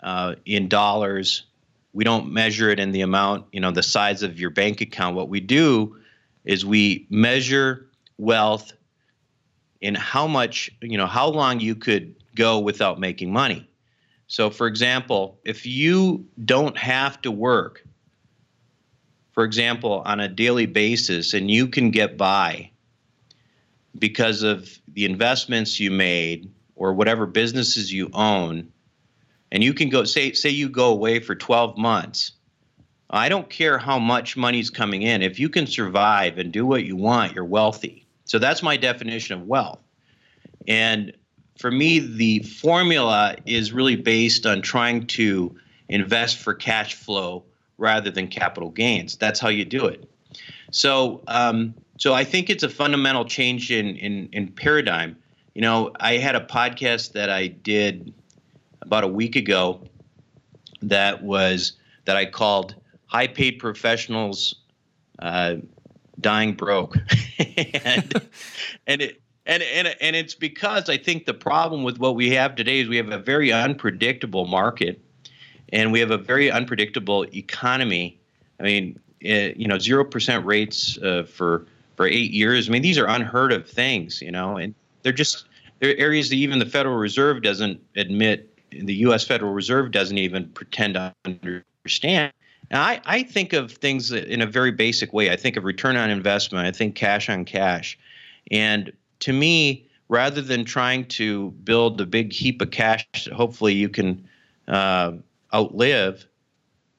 uh, 0.00 0.36
in 0.46 0.68
dollars. 0.68 1.44
We 1.92 2.02
don't 2.02 2.32
measure 2.32 2.70
it 2.70 2.80
in 2.80 2.92
the 2.92 3.02
amount, 3.02 3.48
you 3.52 3.60
know, 3.60 3.72
the 3.72 3.82
size 3.82 4.22
of 4.22 4.40
your 4.40 4.48
bank 4.48 4.80
account. 4.80 5.16
What 5.16 5.28
we 5.28 5.40
do 5.40 5.98
is 6.46 6.64
we 6.64 7.06
measure 7.10 7.90
wealth 8.16 8.72
in 9.82 9.94
how 9.94 10.26
much, 10.26 10.70
you 10.80 10.96
know, 10.96 11.06
how 11.06 11.28
long 11.28 11.60
you 11.60 11.74
could 11.74 12.14
go 12.34 12.58
without 12.58 12.98
making 12.98 13.34
money. 13.34 13.68
So, 14.28 14.50
for 14.50 14.66
example, 14.66 15.40
if 15.44 15.64
you 15.64 16.26
don't 16.44 16.76
have 16.76 17.20
to 17.22 17.30
work, 17.30 17.84
for 19.32 19.42
example, 19.42 20.02
on 20.04 20.20
a 20.20 20.28
daily 20.28 20.66
basis, 20.66 21.32
and 21.32 21.50
you 21.50 21.66
can 21.66 21.90
get 21.90 22.18
by 22.18 22.70
because 23.98 24.42
of 24.42 24.78
the 24.92 25.06
investments 25.06 25.80
you 25.80 25.90
made 25.90 26.50
or 26.76 26.92
whatever 26.92 27.26
businesses 27.26 27.92
you 27.92 28.10
own, 28.12 28.70
and 29.50 29.64
you 29.64 29.72
can 29.72 29.88
go 29.88 30.04
say 30.04 30.32
say 30.32 30.50
you 30.50 30.68
go 30.68 30.90
away 30.90 31.20
for 31.20 31.34
12 31.34 31.78
months. 31.78 32.32
I 33.10 33.30
don't 33.30 33.48
care 33.48 33.78
how 33.78 33.98
much 33.98 34.36
money's 34.36 34.68
coming 34.68 35.00
in. 35.02 35.22
If 35.22 35.38
you 35.38 35.48
can 35.48 35.66
survive 35.66 36.36
and 36.36 36.52
do 36.52 36.66
what 36.66 36.84
you 36.84 36.96
want, 36.96 37.32
you're 37.32 37.44
wealthy. 37.46 38.06
So 38.26 38.38
that's 38.38 38.62
my 38.62 38.76
definition 38.76 39.40
of 39.40 39.46
wealth. 39.46 39.80
And 40.66 41.14
for 41.58 41.72
me, 41.72 41.98
the 41.98 42.40
formula 42.44 43.36
is 43.44 43.72
really 43.72 43.96
based 43.96 44.46
on 44.46 44.62
trying 44.62 45.06
to 45.08 45.54
invest 45.88 46.38
for 46.38 46.54
cash 46.54 46.94
flow 46.94 47.44
rather 47.78 48.10
than 48.10 48.28
capital 48.28 48.70
gains. 48.70 49.16
That's 49.16 49.40
how 49.40 49.48
you 49.48 49.64
do 49.64 49.84
it. 49.86 50.08
So, 50.70 51.20
um, 51.26 51.74
so 51.96 52.14
I 52.14 52.22
think 52.22 52.48
it's 52.48 52.62
a 52.62 52.68
fundamental 52.68 53.24
change 53.24 53.72
in, 53.72 53.96
in 53.96 54.28
in 54.32 54.48
paradigm. 54.48 55.16
You 55.54 55.62
know, 55.62 55.90
I 55.98 56.18
had 56.18 56.36
a 56.36 56.40
podcast 56.40 57.12
that 57.12 57.28
I 57.28 57.48
did 57.48 58.14
about 58.82 59.02
a 59.02 59.08
week 59.08 59.34
ago 59.34 59.80
that 60.82 61.24
was 61.24 61.72
that 62.04 62.16
I 62.16 62.26
called 62.26 62.76
"High 63.06 63.26
Paid 63.26 63.58
Professionals 63.58 64.54
uh, 65.18 65.56
Dying 66.20 66.54
Broke," 66.54 66.96
and 67.84 68.28
and 68.86 69.02
it 69.02 69.20
and 69.48 69.62
and 69.62 69.96
and 70.00 70.14
it's 70.14 70.34
because 70.34 70.88
I 70.88 70.98
think 70.98 71.24
the 71.26 71.34
problem 71.34 71.82
with 71.82 71.98
what 71.98 72.14
we 72.14 72.30
have 72.30 72.54
today 72.54 72.80
is 72.80 72.88
we 72.88 72.98
have 72.98 73.10
a 73.10 73.18
very 73.18 73.50
unpredictable 73.50 74.46
market, 74.46 75.00
and 75.72 75.90
we 75.90 75.98
have 76.00 76.10
a 76.10 76.18
very 76.18 76.50
unpredictable 76.50 77.24
economy. 77.34 78.20
I 78.60 78.62
mean, 78.62 79.00
it, 79.20 79.56
you 79.56 79.66
know, 79.66 79.78
zero 79.78 80.04
percent 80.04 80.44
rates 80.44 80.98
uh, 80.98 81.24
for 81.24 81.66
for 81.96 82.06
eight 82.06 82.30
years. 82.30 82.68
I 82.68 82.72
mean, 82.72 82.82
these 82.82 82.98
are 82.98 83.06
unheard 83.06 83.52
of 83.52 83.68
things, 83.68 84.20
you 84.22 84.30
know, 84.30 84.58
and 84.58 84.74
they're 85.02 85.12
just 85.12 85.46
they're 85.80 85.96
areas 85.96 86.28
that 86.28 86.36
even 86.36 86.58
the 86.58 86.66
Federal 86.66 86.96
Reserve 86.96 87.42
doesn't 87.42 87.80
admit. 87.96 88.54
The 88.70 88.94
U.S. 88.96 89.24
Federal 89.24 89.54
Reserve 89.54 89.92
doesn't 89.92 90.18
even 90.18 90.46
pretend 90.50 90.94
to 90.94 91.14
understand. 91.24 92.34
And 92.70 92.80
I, 92.82 93.00
I 93.06 93.22
think 93.22 93.54
of 93.54 93.72
things 93.72 94.12
in 94.12 94.42
a 94.42 94.46
very 94.46 94.72
basic 94.72 95.14
way. 95.14 95.30
I 95.30 95.36
think 95.36 95.56
of 95.56 95.64
return 95.64 95.96
on 95.96 96.10
investment. 96.10 96.66
I 96.66 96.70
think 96.70 96.94
cash 96.94 97.30
on 97.30 97.46
cash. 97.46 97.98
And 98.50 98.92
to 99.20 99.32
me, 99.32 99.88
rather 100.08 100.40
than 100.40 100.64
trying 100.64 101.04
to 101.04 101.50
build 101.64 102.00
a 102.00 102.06
big 102.06 102.32
heap 102.32 102.62
of 102.62 102.70
cash 102.70 103.06
that 103.24 103.32
hopefully 103.32 103.74
you 103.74 103.88
can 103.88 104.26
uh, 104.66 105.12
outlive, 105.54 106.26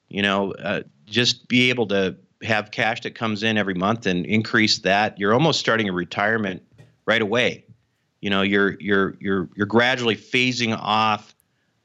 you 0.08 0.22
know, 0.22 0.52
uh, 0.52 0.82
just 1.06 1.48
be 1.48 1.70
able 1.70 1.86
to 1.88 2.16
have 2.42 2.70
cash 2.70 3.00
that 3.02 3.14
comes 3.14 3.42
in 3.42 3.58
every 3.58 3.74
month 3.74 4.06
and 4.06 4.24
increase 4.26 4.78
that. 4.78 5.18
You're 5.18 5.34
almost 5.34 5.60
starting 5.60 5.88
a 5.88 5.92
retirement 5.92 6.62
right 7.04 7.20
away. 7.22 7.64
You 8.20 8.30
know, 8.30 8.42
you're 8.42 8.76
you're 8.80 9.16
you're 9.20 9.48
you're 9.54 9.66
gradually 9.66 10.16
phasing 10.16 10.76
off 10.78 11.34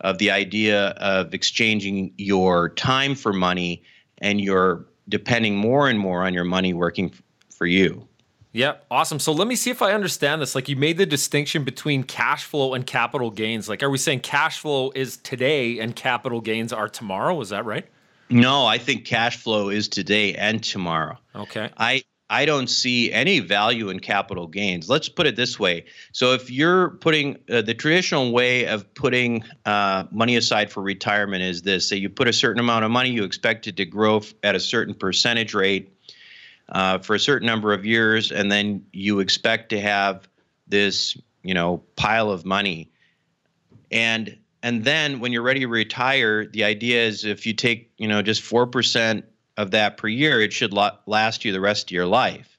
of 0.01 0.17
the 0.17 0.31
idea 0.31 0.87
of 0.89 1.33
exchanging 1.33 2.13
your 2.17 2.69
time 2.69 3.15
for 3.15 3.31
money, 3.31 3.83
and 4.19 4.41
you're 4.41 4.85
depending 5.07 5.55
more 5.55 5.89
and 5.89 5.97
more 5.97 6.23
on 6.23 6.33
your 6.33 6.43
money 6.43 6.73
working 6.73 7.09
f- 7.09 7.21
for 7.49 7.65
you. 7.65 8.07
Yeah, 8.55 8.75
awesome. 8.89 9.19
So 9.19 9.33
let 9.33 9.49
me 9.49 9.57
see 9.57 9.69
if 9.69 9.81
I 9.81 9.91
understand 9.91 10.41
this. 10.41 10.55
Like 10.55 10.69
you 10.69 10.77
made 10.77 10.97
the 10.97 11.05
distinction 11.05 11.65
between 11.65 12.03
cash 12.03 12.45
flow 12.45 12.73
and 12.73 12.87
capital 12.87 13.29
gains. 13.29 13.67
Like, 13.67 13.83
are 13.83 13.89
we 13.89 13.97
saying 13.97 14.21
cash 14.21 14.59
flow 14.59 14.93
is 14.95 15.17
today 15.17 15.79
and 15.79 15.93
capital 15.93 16.39
gains 16.39 16.71
are 16.71 16.87
tomorrow? 16.87 17.41
Is 17.41 17.49
that 17.49 17.65
right? 17.65 17.85
No, 18.29 18.65
I 18.65 18.77
think 18.77 19.03
cash 19.03 19.35
flow 19.35 19.67
is 19.67 19.89
today 19.89 20.35
and 20.35 20.63
tomorrow. 20.63 21.17
Okay. 21.35 21.69
I 21.75 22.03
I 22.29 22.45
don't 22.45 22.67
see 22.67 23.11
any 23.11 23.41
value 23.41 23.89
in 23.89 23.99
capital 23.99 24.47
gains. 24.47 24.87
Let's 24.87 25.09
put 25.09 25.27
it 25.27 25.35
this 25.35 25.59
way. 25.59 25.83
So 26.13 26.31
if 26.31 26.49
you're 26.49 26.91
putting 26.91 27.37
uh, 27.51 27.61
the 27.61 27.73
traditional 27.73 28.31
way 28.31 28.67
of 28.67 28.91
putting 28.93 29.43
uh, 29.65 30.05
money 30.11 30.37
aside 30.37 30.71
for 30.71 30.81
retirement 30.81 31.43
is 31.43 31.63
this: 31.63 31.89
say 31.89 31.97
you 31.97 32.09
put 32.09 32.29
a 32.29 32.33
certain 32.33 32.61
amount 32.61 32.85
of 32.85 32.91
money, 32.91 33.09
you 33.09 33.25
expect 33.25 33.67
it 33.67 33.75
to 33.75 33.85
grow 33.85 34.21
at 34.43 34.55
a 34.55 34.61
certain 34.61 34.93
percentage 34.93 35.53
rate 35.53 35.94
uh, 36.69 36.99
for 36.99 37.15
a 37.15 37.19
certain 37.19 37.45
number 37.45 37.73
of 37.73 37.85
years, 37.85 38.31
and 38.31 38.51
then 38.51 38.85
you 38.91 39.19
expect 39.19 39.69
to 39.69 39.79
have 39.79 40.27
this, 40.67 41.17
you 41.43 41.53
know, 41.53 41.83
pile 41.95 42.31
of 42.31 42.45
money. 42.45 42.91
And 43.91 44.37
and 44.63 44.83
then 44.83 45.19
when 45.19 45.31
you're 45.31 45.43
ready 45.43 45.59
to 45.59 45.67
retire, 45.67 46.45
the 46.47 46.63
idea 46.63 47.05
is 47.05 47.23
if 47.23 47.45
you 47.45 47.53
take, 47.53 47.91
you 47.97 48.07
know, 48.07 48.21
just 48.21 48.41
four 48.41 48.65
percent 48.65 49.25
of 49.57 49.71
that 49.71 49.97
per 49.97 50.07
year, 50.07 50.41
it 50.41 50.51
should 50.51 50.73
last 50.73 51.45
you 51.45 51.51
the 51.51 51.61
rest 51.61 51.87
of 51.87 51.91
your 51.91 52.07
life. 52.07 52.57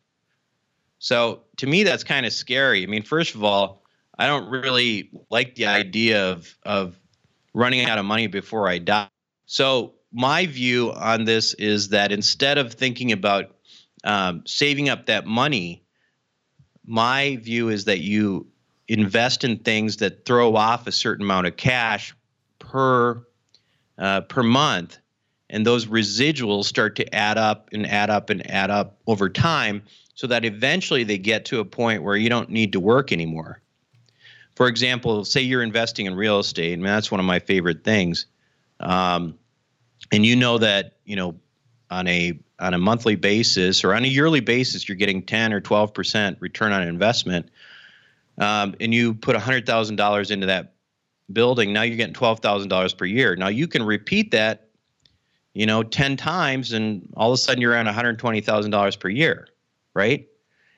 So 0.98 1.42
to 1.56 1.66
me, 1.66 1.82
that's 1.82 2.04
kind 2.04 2.24
of 2.24 2.32
scary. 2.32 2.82
I 2.82 2.86
mean, 2.86 3.02
first 3.02 3.34
of 3.34 3.44
all, 3.44 3.82
I 4.18 4.26
don't 4.26 4.48
really 4.48 5.10
like 5.30 5.56
the 5.56 5.66
idea 5.66 6.30
of 6.30 6.56
of 6.64 6.98
running 7.54 7.84
out 7.86 7.98
of 7.98 8.04
money 8.04 8.28
before 8.28 8.68
I 8.68 8.78
die. 8.78 9.08
So 9.46 9.94
my 10.12 10.46
view 10.46 10.92
on 10.92 11.24
this 11.24 11.54
is 11.54 11.88
that 11.88 12.12
instead 12.12 12.56
of 12.58 12.72
thinking 12.72 13.12
about 13.12 13.55
um, 14.06 14.42
saving 14.46 14.88
up 14.88 15.06
that 15.06 15.26
money, 15.26 15.84
my 16.86 17.36
view 17.42 17.68
is 17.68 17.84
that 17.84 17.98
you 17.98 18.46
invest 18.88 19.42
in 19.42 19.58
things 19.58 19.96
that 19.98 20.24
throw 20.24 20.54
off 20.54 20.86
a 20.86 20.92
certain 20.92 21.24
amount 21.24 21.48
of 21.48 21.56
cash 21.56 22.14
per 22.60 23.26
uh, 23.98 24.20
per 24.22 24.42
month, 24.42 24.98
and 25.50 25.66
those 25.66 25.86
residuals 25.86 26.64
start 26.64 26.96
to 26.96 27.14
add 27.14 27.36
up 27.36 27.68
and 27.72 27.86
add 27.86 28.10
up 28.10 28.30
and 28.30 28.48
add 28.48 28.70
up 28.70 28.98
over 29.06 29.28
time, 29.28 29.82
so 30.14 30.26
that 30.26 30.44
eventually 30.44 31.02
they 31.02 31.18
get 31.18 31.44
to 31.46 31.58
a 31.58 31.64
point 31.64 32.02
where 32.02 32.16
you 32.16 32.28
don't 32.28 32.50
need 32.50 32.72
to 32.72 32.80
work 32.80 33.10
anymore. 33.10 33.60
For 34.54 34.68
example, 34.68 35.24
say 35.24 35.40
you're 35.40 35.62
investing 35.62 36.06
in 36.06 36.14
real 36.14 36.38
estate, 36.38 36.74
and 36.74 36.84
that's 36.84 37.10
one 37.10 37.20
of 37.20 37.26
my 37.26 37.40
favorite 37.40 37.82
things, 37.82 38.26
um, 38.78 39.36
and 40.12 40.24
you 40.24 40.36
know 40.36 40.58
that 40.58 40.96
you 41.04 41.16
know 41.16 41.34
on 41.90 42.06
a 42.08 42.38
on 42.58 42.74
a 42.74 42.78
monthly 42.78 43.16
basis 43.16 43.84
or 43.84 43.94
on 43.94 44.04
a 44.04 44.08
yearly 44.08 44.40
basis, 44.40 44.88
you're 44.88 44.96
getting 44.96 45.22
10 45.22 45.52
or 45.52 45.60
12 45.60 45.94
percent 45.94 46.38
return 46.40 46.72
on 46.72 46.82
investment, 46.82 47.48
um, 48.38 48.74
and 48.80 48.92
you 48.92 49.14
put 49.14 49.36
hundred 49.36 49.66
thousand 49.66 49.96
dollars 49.96 50.30
into 50.30 50.46
that 50.46 50.74
building, 51.32 51.72
now 51.72 51.82
you're 51.82 51.96
getting 51.96 52.14
twelve 52.14 52.40
thousand 52.40 52.68
dollars 52.68 52.92
per 52.92 53.04
year. 53.04 53.36
Now 53.36 53.48
you 53.48 53.66
can 53.68 53.82
repeat 53.82 54.30
that, 54.32 54.68
you 55.54 55.66
know, 55.66 55.82
10 55.82 56.16
times, 56.16 56.72
and 56.72 57.08
all 57.16 57.30
of 57.30 57.34
a 57.34 57.38
sudden 57.38 57.60
you're 57.60 57.76
hundred 57.84 58.18
twenty 58.18 58.40
thousand 58.40 58.70
dollars 58.70 58.96
per 58.96 59.08
year, 59.08 59.48
right? 59.94 60.26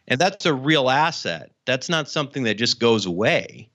And 0.06 0.20
that's 0.20 0.46
a 0.46 0.54
real 0.54 0.88
asset. 0.88 1.52
That's 1.66 1.88
not 1.88 2.08
something 2.08 2.44
that 2.44 2.54
just 2.54 2.80
goes 2.80 3.04
away. 3.04 3.68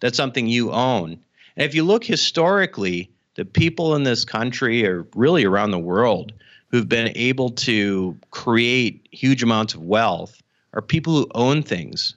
That's 0.00 0.16
something 0.16 0.46
you 0.46 0.70
own. 0.70 1.18
And 1.56 1.64
if 1.64 1.74
you 1.74 1.82
look 1.82 2.04
historically, 2.04 3.10
the 3.34 3.44
people 3.44 3.96
in 3.96 4.04
this 4.04 4.24
country 4.24 4.86
or 4.86 5.06
really 5.14 5.44
around 5.44 5.72
the 5.72 5.78
world 5.78 6.32
who've 6.76 6.88
been 6.90 7.10
able 7.16 7.48
to 7.48 8.14
create 8.30 9.08
huge 9.10 9.42
amounts 9.42 9.72
of 9.72 9.80
wealth 9.80 10.42
are 10.74 10.82
people 10.82 11.14
who 11.14 11.26
own 11.34 11.62
things. 11.62 12.16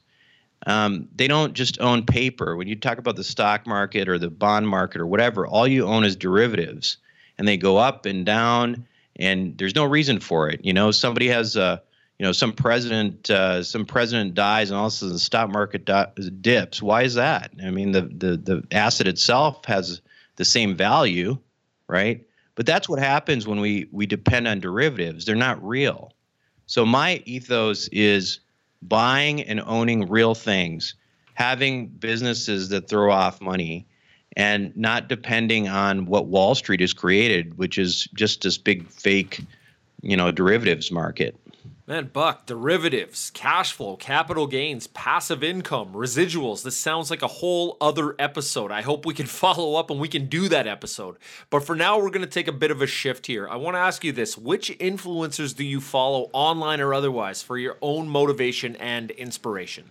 Um, 0.67 1.08
they 1.15 1.30
don't 1.30 1.54
just 1.54 1.80
own 1.80 2.06
paper. 2.06 2.58
When 2.58 2.67
you 2.67 2.76
talk 2.76 2.98
about 2.98 3.15
the 3.15 3.24
stock 3.24 3.65
market 3.65 4.10
or 4.10 4.19
the 4.19 4.30
bond 4.30 4.67
market 4.67 5.00
or 5.00 5.08
whatever, 5.08 5.48
all 5.48 5.65
you 5.65 5.86
own 5.86 6.04
is 6.04 6.17
derivatives, 6.17 6.98
and 7.38 7.48
they 7.48 7.56
go 7.56 7.78
up 7.78 8.06
and 8.06 8.26
down, 8.26 8.86
and 9.15 9.58
there's 9.58 9.76
no 9.76 9.86
reason 9.86 10.19
for 10.19 10.50
it. 10.50 10.60
You 10.65 10.74
know, 10.74 10.91
somebody 10.91 11.30
has 11.30 11.56
a, 11.56 11.82
you 12.17 12.26
know, 12.26 12.34
some 12.34 12.52
president, 12.52 13.30
uh, 13.30 13.63
some 13.63 13.86
president 13.86 14.34
dies, 14.34 14.72
and 14.72 14.78
all 14.78 14.88
of 14.88 14.91
a 14.91 14.95
sudden 14.95 15.13
the 15.13 15.19
stock 15.19 15.50
market 15.50 15.89
dips. 16.41 16.82
Why 16.82 17.04
is 17.04 17.13
that? 17.13 17.52
I 17.63 17.72
mean, 17.72 17.93
the 17.93 18.02
the 18.02 18.36
the 18.36 18.63
asset 18.74 19.08
itself 19.08 19.63
has 19.63 20.02
the 20.36 20.43
same 20.43 20.76
value, 20.76 21.38
right? 21.88 22.26
But 22.60 22.65
that's 22.65 22.89
what 22.89 23.00
happens 23.00 23.48
when 23.48 23.62
we 23.62 23.88
we 23.89 24.06
depend 24.06 24.45
on 24.45 24.60
derivatives. 24.60 25.24
They're 25.24 25.34
not 25.34 25.65
real. 25.65 26.12
So 26.65 26.86
my 26.86 27.24
ethos 27.24 27.88
is 27.88 28.41
buying 28.82 29.41
and 29.43 29.62
owning 29.65 30.10
real 30.10 30.36
things, 30.36 30.95
having 31.36 31.88
businesses 31.88 32.67
that 32.67 32.89
throw 32.89 33.13
off 33.13 33.39
money 33.39 33.88
and 34.36 34.76
not 34.76 35.08
depending 35.08 35.69
on 35.69 36.06
what 36.06 36.26
Wall 36.26 36.54
Street 36.54 36.82
has 36.82 36.91
created, 36.91 37.58
which 37.58 37.78
is 37.78 38.10
just 38.13 38.41
this 38.41 38.58
big 38.58 38.89
fake, 38.89 39.39
you 40.02 40.17
know, 40.17 40.30
derivatives 40.30 40.91
market. 40.91 41.39
Man, 41.89 42.12
Buck, 42.13 42.45
derivatives, 42.45 43.32
cash 43.32 43.71
flow, 43.71 43.95
capital 43.95 44.45
gains, 44.45 44.86
passive 44.86 45.43
income, 45.43 45.93
residuals. 45.93 46.62
This 46.62 46.78
sounds 46.78 47.10
like 47.10 47.23
a 47.23 47.28
whole 47.28 47.78
other 47.82 48.13
episode. 48.19 48.71
I 48.71 48.84
hope 48.84 49.08
we 49.08 49.15
can 49.15 49.25
follow 49.41 49.73
up 49.73 49.89
and 49.89 49.99
we 49.99 50.08
can 50.08 50.28
do 50.28 50.47
that 50.49 50.67
episode. 50.67 51.17
But 51.49 51.63
for 51.63 51.75
now, 51.75 51.97
we're 51.97 52.12
going 52.12 52.21
to 52.21 52.28
take 52.28 52.47
a 52.47 52.52
bit 52.52 52.69
of 52.69 52.84
a 52.84 52.86
shift 52.86 53.25
here. 53.25 53.49
I 53.49 53.56
want 53.56 53.73
to 53.73 53.80
ask 53.80 54.04
you 54.04 54.12
this 54.12 54.38
Which 54.38 54.69
influencers 54.78 55.56
do 55.56 55.63
you 55.63 55.82
follow 55.82 56.30
online 56.32 56.80
or 56.80 56.93
otherwise 56.93 57.41
for 57.41 57.58
your 57.58 57.75
own 57.82 58.08
motivation 58.08 58.75
and 58.75 59.10
inspiration? 59.10 59.89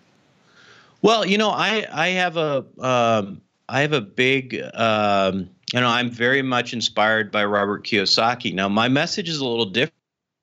Well, 1.03 1.27
you 1.27 1.37
know, 1.37 1.51
I, 1.51 1.85
I 1.91 2.09
have 2.11 2.37
a. 2.37 2.65
Um, 2.79 3.43
I 3.71 3.83
have 3.83 3.93
a 3.93 4.01
big, 4.01 4.59
um, 4.73 5.51
you 5.75 5.81
know, 5.81 5.89
I'm 5.89 6.11
very 6.11 6.41
much 6.41 6.73
inspired 6.73 7.31
by 7.31 7.45
Robert 7.45 7.85
Kiyosaki. 7.85 8.55
Now, 8.55 8.67
my 8.67 8.89
message 8.89 9.29
is 9.29 9.41
a 9.41 9.45
little 9.45 9.67
different 9.67 9.98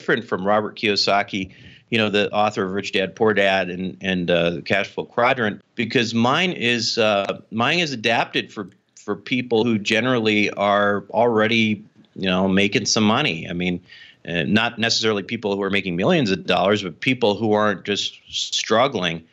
from 0.06 0.46
Robert 0.46 0.78
Kiyosaki, 0.78 1.52
you 1.90 1.98
know, 1.98 2.10
the 2.10 2.32
author 2.32 2.64
of 2.66 2.72
Rich 2.72 2.94
Dad 2.94 3.16
Poor 3.16 3.34
Dad 3.34 3.70
and 3.70 3.98
and 4.02 4.30
uh, 4.30 4.50
the 4.52 4.62
Cash 4.62 4.90
Flow 4.90 5.06
Quadrant, 5.06 5.62
because 5.76 6.14
mine 6.14 6.52
is 6.52 6.98
uh, 6.98 7.42
mine 7.52 7.80
is 7.80 7.92
adapted 7.92 8.52
for 8.52 8.70
for 8.96 9.16
people 9.16 9.64
who 9.64 9.78
generally 9.78 10.50
are 10.52 11.06
already, 11.12 11.84
you 12.16 12.30
know, 12.30 12.48
making 12.48 12.86
some 12.86 13.04
money. 13.04 13.50
I 13.50 13.54
mean. 13.54 13.82
Uh, 14.28 14.42
not 14.42 14.80
necessarily 14.80 15.22
people 15.22 15.56
who 15.56 15.62
are 15.62 15.70
making 15.70 15.96
millions 15.96 16.32
of 16.32 16.48
dollars, 16.48 16.82
but 16.82 17.00
people 17.00 17.36
who 17.36 17.54
aren't 17.54 17.86
just 17.86 18.20
struggling. 18.28 19.24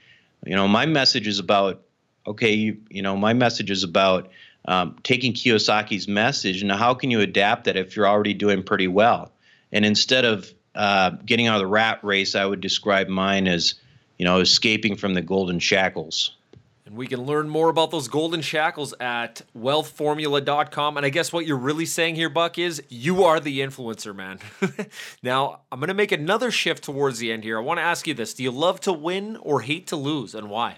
You 0.44 0.54
know, 0.54 0.68
my 0.68 0.84
message 0.84 1.26
is 1.26 1.38
about 1.38 1.80
okay, 2.26 2.52
you, 2.52 2.76
you 2.90 3.00
know, 3.00 3.16
my 3.16 3.32
message 3.32 3.70
is 3.70 3.84
about 3.84 4.30
um, 4.66 4.94
taking 5.02 5.32
Kiyosaki's 5.32 6.06
message 6.08 6.60
and 6.60 6.70
how 6.70 6.92
can 6.92 7.10
you 7.10 7.20
adapt 7.20 7.64
that 7.64 7.78
if 7.78 7.96
you're 7.96 8.06
already 8.06 8.34
doing 8.34 8.62
pretty 8.62 8.86
well? 8.86 9.32
And 9.72 9.84
instead 9.84 10.24
of 10.24 10.52
uh, 10.74 11.10
getting 11.24 11.46
out 11.46 11.56
of 11.56 11.60
the 11.60 11.66
rat 11.66 12.00
race, 12.02 12.34
I 12.34 12.44
would 12.44 12.60
describe 12.60 13.08
mine 13.08 13.46
as, 13.48 13.74
you 14.18 14.24
know, 14.24 14.40
escaping 14.40 14.96
from 14.96 15.14
the 15.14 15.22
golden 15.22 15.58
shackles. 15.58 16.36
And 16.84 16.96
we 16.96 17.06
can 17.06 17.22
learn 17.22 17.48
more 17.48 17.70
about 17.70 17.90
those 17.90 18.08
golden 18.08 18.42
shackles 18.42 18.92
at 19.00 19.42
wealthformula.com. 19.56 20.96
And 20.96 21.06
I 21.06 21.08
guess 21.08 21.32
what 21.32 21.46
you're 21.46 21.56
really 21.56 21.86
saying 21.86 22.16
here, 22.16 22.28
Buck, 22.28 22.58
is 22.58 22.82
you 22.90 23.24
are 23.24 23.40
the 23.40 23.60
influencer, 23.60 24.14
man. 24.14 24.40
now, 25.22 25.60
I'm 25.70 25.78
going 25.78 25.88
to 25.88 25.94
make 25.94 26.12
another 26.12 26.50
shift 26.50 26.84
towards 26.84 27.18
the 27.18 27.32
end 27.32 27.44
here. 27.44 27.56
I 27.56 27.62
want 27.62 27.78
to 27.78 27.82
ask 27.82 28.06
you 28.06 28.14
this 28.14 28.34
Do 28.34 28.42
you 28.42 28.50
love 28.50 28.80
to 28.80 28.92
win 28.92 29.36
or 29.36 29.62
hate 29.62 29.86
to 29.86 29.96
lose, 29.96 30.34
and 30.34 30.50
why? 30.50 30.76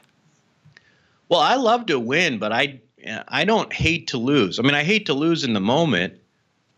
Well, 1.28 1.40
I 1.40 1.56
love 1.56 1.86
to 1.86 1.98
win, 1.98 2.38
but 2.38 2.52
I 2.52 2.80
I 3.28 3.44
don't 3.44 3.72
hate 3.72 4.08
to 4.08 4.18
lose. 4.18 4.58
I 4.58 4.62
mean, 4.62 4.74
I 4.74 4.84
hate 4.84 5.06
to 5.06 5.14
lose 5.14 5.44
in 5.44 5.52
the 5.52 5.60
moment. 5.60 6.20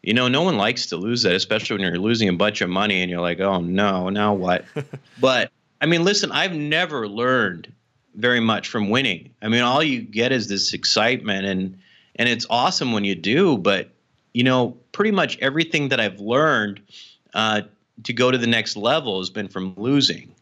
You 0.07 0.15
know, 0.15 0.29
no 0.29 0.43
one 0.43 0.57
likes 0.57 0.87
to 0.87 0.97
lose 0.97 1.23
that, 1.23 1.35
especially 1.35 1.75
when 1.75 1.83
you're 1.83 1.99
losing 1.99 2.29
a 2.29 2.33
bunch 2.33 2.61
of 2.61 2.71
money 2.71 3.03
and 3.03 3.11
you're 3.11 3.21
like, 3.21 3.41
"Oh 3.41 3.61
no, 3.61 4.09
now 4.09 4.33
what?" 4.35 4.65
but 5.21 5.51
I 5.81 5.87
mean, 5.87 6.05
listen, 6.05 6.31
I've 6.31 6.55
never 6.55 7.09
learned 7.09 7.73
very 8.15 8.39
much 8.39 8.69
from 8.69 8.89
winning. 8.89 9.31
I 9.43 9.49
mean, 9.49 9.63
all 9.63 9.83
you 9.83 10.01
get 10.01 10.31
is 10.31 10.49
this 10.49 10.73
excitement 10.73 11.45
and 11.45 11.77
and 12.15 12.29
it's 12.29 12.47
awesome 12.49 12.93
when 12.93 13.05
you 13.05 13.17
do, 13.17 13.59
but 13.59 13.91
you 14.33 14.45
know, 14.45 14.77
pretty 14.93 15.11
much 15.11 15.39
everything 15.41 15.89
that 15.89 15.99
I've 15.99 16.21
learned 16.21 16.81
uh, 17.35 17.63
to 18.05 18.13
go 18.13 18.31
to 18.31 18.39
the 18.39 18.47
next 18.47 18.77
level 18.77 19.19
has 19.19 19.29
been 19.29 19.49
from 19.49 19.75
losing. 19.77 20.33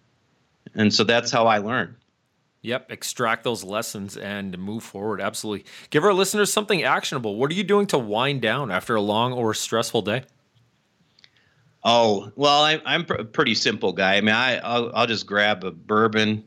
And 0.74 0.92
so 0.92 1.05
that's 1.05 1.31
how 1.31 1.46
I 1.46 1.57
learn. 1.57 1.96
Yep, 2.64 2.90
extract 2.90 3.44
those 3.44 3.62
lessons 3.62 4.16
and 4.16 4.57
move 4.57 4.83
forward. 4.83 5.20
Absolutely. 5.20 5.66
Give 5.90 6.03
our 6.03 6.14
listeners 6.14 6.50
something 6.50 6.83
actionable. 6.83 7.37
What 7.37 7.50
are 7.50 7.55
you 7.55 7.62
doing 7.62 7.87
to 7.88 7.98
wind 7.98 8.40
down 8.40 8.70
after 8.70 8.94
a 8.94 9.03
long 9.03 9.35
or 9.35 9.53
stressful 9.53 10.00
day? 10.00 10.22
Oh, 11.85 12.33
well, 12.37 12.62
I, 12.62 12.81
I'm 12.87 13.05
a 13.11 13.24
pretty 13.24 13.55
simple 13.55 13.92
guy. 13.92 14.16
I 14.16 14.22
mean, 14.22 14.35
I, 14.35 14.57
I'll, 14.61 14.90
I'll 14.94 15.07
just 15.07 15.27
grab 15.27 15.62
a 15.62 15.70
bourbon, 15.72 16.42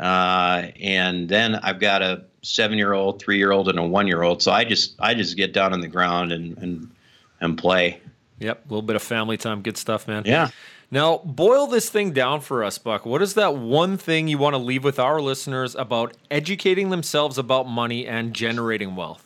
uh, 0.00 0.68
and 0.80 1.28
then 1.28 1.56
I've 1.56 1.78
got 1.78 2.00
a 2.00 2.24
seven-year-old, 2.40 3.20
three-year-old, 3.20 3.68
and 3.68 3.78
a 3.78 3.82
one-year-old. 3.82 4.40
So 4.42 4.52
I 4.52 4.64
just 4.64 4.94
I 4.98 5.12
just 5.12 5.36
get 5.36 5.52
down 5.52 5.74
on 5.74 5.82
the 5.82 5.88
ground 5.88 6.32
and 6.32 6.56
and 6.56 6.90
and 7.42 7.58
play. 7.58 8.00
Yep, 8.38 8.64
a 8.64 8.68
little 8.68 8.80
bit 8.80 8.96
of 8.96 9.02
family 9.02 9.36
time. 9.36 9.60
Good 9.60 9.76
stuff, 9.76 10.08
man. 10.08 10.22
Yeah. 10.24 10.48
Now, 10.92 11.22
boil 11.24 11.68
this 11.68 11.88
thing 11.88 12.12
down 12.12 12.42
for 12.42 12.62
us, 12.62 12.76
Buck. 12.76 13.06
What 13.06 13.22
is 13.22 13.32
that 13.32 13.56
one 13.56 13.96
thing 13.96 14.28
you 14.28 14.36
want 14.36 14.52
to 14.52 14.58
leave 14.58 14.84
with 14.84 14.98
our 14.98 15.22
listeners 15.22 15.74
about 15.74 16.14
educating 16.30 16.90
themselves 16.90 17.38
about 17.38 17.66
money 17.66 18.06
and 18.06 18.34
generating 18.34 18.94
wealth? 18.94 19.24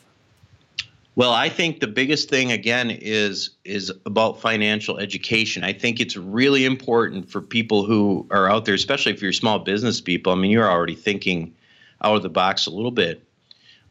Well, 1.16 1.32
I 1.32 1.48
think 1.48 1.80
the 1.80 1.88
biggest 1.88 2.28
thing 2.28 2.52
again 2.52 2.90
is 2.90 3.50
is 3.64 3.90
about 4.04 4.40
financial 4.40 4.98
education. 4.98 5.64
I 5.64 5.72
think 5.72 5.98
it's 5.98 6.16
really 6.16 6.64
important 6.64 7.28
for 7.28 7.40
people 7.40 7.84
who 7.84 8.28
are 8.30 8.48
out 8.48 8.64
there, 8.64 8.74
especially 8.74 9.10
if 9.10 9.20
you're 9.20 9.32
small 9.32 9.58
business 9.58 10.00
people. 10.00 10.32
I 10.32 10.36
mean, 10.36 10.52
you're 10.52 10.70
already 10.70 10.94
thinking 10.94 11.52
out 12.00 12.14
of 12.14 12.22
the 12.22 12.28
box 12.28 12.66
a 12.66 12.70
little 12.70 12.92
bit. 12.92 13.24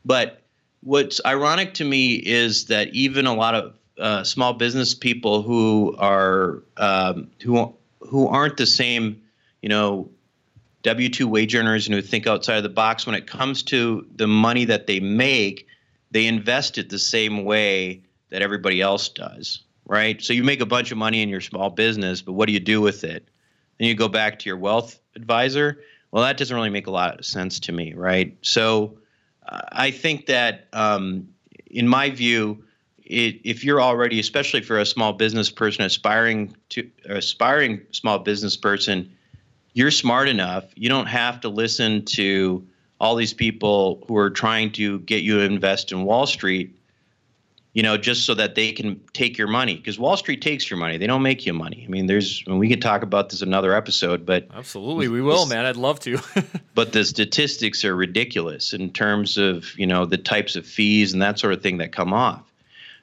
But 0.05 0.43
what's 0.79 1.19
ironic 1.25 1.73
to 1.73 1.83
me 1.83 2.13
is 2.13 2.67
that 2.67 2.93
even 2.93 3.25
a 3.25 3.33
lot 3.33 3.53
of 3.53 3.73
uh, 3.99 4.23
small 4.23 4.53
business 4.53 4.93
people 4.93 5.41
who 5.41 5.95
are 5.97 6.63
um, 6.77 7.29
who 7.41 7.73
who 7.99 8.27
aren't 8.27 8.57
the 8.57 8.65
same, 8.65 9.21
you 9.61 9.69
know, 9.69 10.09
W 10.83 11.09
two 11.09 11.27
wage 11.27 11.55
earners 11.55 11.87
and 11.87 11.95
who 11.95 12.01
think 12.01 12.27
outside 12.27 12.57
of 12.57 12.63
the 12.63 12.69
box. 12.69 13.05
When 13.05 13.15
it 13.15 13.27
comes 13.27 13.63
to 13.63 14.05
the 14.15 14.27
money 14.27 14.65
that 14.65 14.87
they 14.87 14.99
make, 14.99 15.67
they 16.11 16.27
invest 16.27 16.77
it 16.77 16.89
the 16.89 16.99
same 16.99 17.45
way 17.45 18.01
that 18.29 18.41
everybody 18.41 18.81
else 18.81 19.09
does, 19.09 19.63
right? 19.85 20.21
So 20.21 20.33
you 20.33 20.43
make 20.43 20.61
a 20.61 20.65
bunch 20.65 20.91
of 20.91 20.97
money 20.97 21.21
in 21.21 21.29
your 21.29 21.41
small 21.41 21.69
business, 21.69 22.21
but 22.21 22.33
what 22.33 22.47
do 22.47 22.53
you 22.53 22.59
do 22.59 22.81
with 22.81 23.03
it? 23.03 23.27
Then 23.79 23.87
you 23.87 23.95
go 23.95 24.07
back 24.07 24.39
to 24.39 24.49
your 24.49 24.57
wealth 24.57 24.99
advisor. 25.15 25.79
Well, 26.11 26.23
that 26.23 26.37
doesn't 26.37 26.55
really 26.55 26.69
make 26.69 26.87
a 26.87 26.91
lot 26.91 27.19
of 27.19 27.25
sense 27.25 27.59
to 27.61 27.71
me, 27.71 27.93
right? 27.93 28.37
So 28.41 28.97
uh, 29.47 29.61
I 29.71 29.91
think 29.91 30.27
that, 30.27 30.67
um, 30.73 31.27
in 31.67 31.87
my 31.87 32.09
view, 32.09 32.63
it, 33.05 33.41
if 33.43 33.63
you're 33.63 33.81
already, 33.81 34.19
especially 34.19 34.61
for 34.61 34.79
a 34.79 34.85
small 34.85 35.13
business 35.13 35.49
person 35.49 35.85
aspiring 35.85 36.55
to 36.69 36.89
aspiring 37.07 37.81
small 37.91 38.19
business 38.19 38.57
person, 38.57 39.11
you're 39.73 39.91
smart 39.91 40.27
enough. 40.27 40.65
You 40.75 40.89
don't 40.89 41.07
have 41.07 41.41
to 41.41 41.49
listen 41.49 42.05
to 42.05 42.65
all 42.99 43.15
these 43.15 43.33
people 43.33 44.03
who 44.07 44.17
are 44.17 44.29
trying 44.29 44.71
to 44.73 44.99
get 44.99 45.21
you 45.21 45.37
to 45.37 45.43
invest 45.43 45.91
in 45.91 46.03
Wall 46.03 46.25
Street, 46.25 46.79
you 47.73 47.83
know, 47.83 47.97
just 47.97 48.25
so 48.25 48.33
that 48.33 48.55
they 48.55 48.71
can 48.71 48.99
take 49.13 49.37
your 49.37 49.49
money. 49.49 49.75
Because 49.75 49.99
Wall 49.99 50.17
Street 50.17 50.41
takes 50.41 50.67
your 50.67 50.79
money; 50.79 50.97
they 50.97 51.05
don't 51.05 51.21
make 51.21 51.45
you 51.45 51.53
money. 51.53 51.83
I 51.85 51.91
mean, 51.91 52.07
there's 52.07 52.43
we 52.47 52.69
can 52.69 52.79
talk 52.79 53.03
about 53.03 53.29
this 53.29 53.43
another 53.43 53.75
episode, 53.75 54.25
but 54.25 54.47
absolutely, 54.51 55.09
we 55.09 55.21
will, 55.21 55.45
man. 55.45 55.65
I'd 55.65 55.75
love 55.75 55.99
to. 56.01 56.19
but 56.73 56.91
the 56.93 57.05
statistics 57.05 57.85
are 57.85 57.95
ridiculous 57.95 58.73
in 58.73 58.91
terms 58.91 59.37
of 59.37 59.77
you 59.77 59.85
know 59.85 60.05
the 60.05 60.17
types 60.17 60.55
of 60.55 60.65
fees 60.65 61.13
and 61.13 61.21
that 61.21 61.37
sort 61.37 61.53
of 61.53 61.61
thing 61.61 61.77
that 61.77 61.91
come 61.91 62.11
off. 62.11 62.51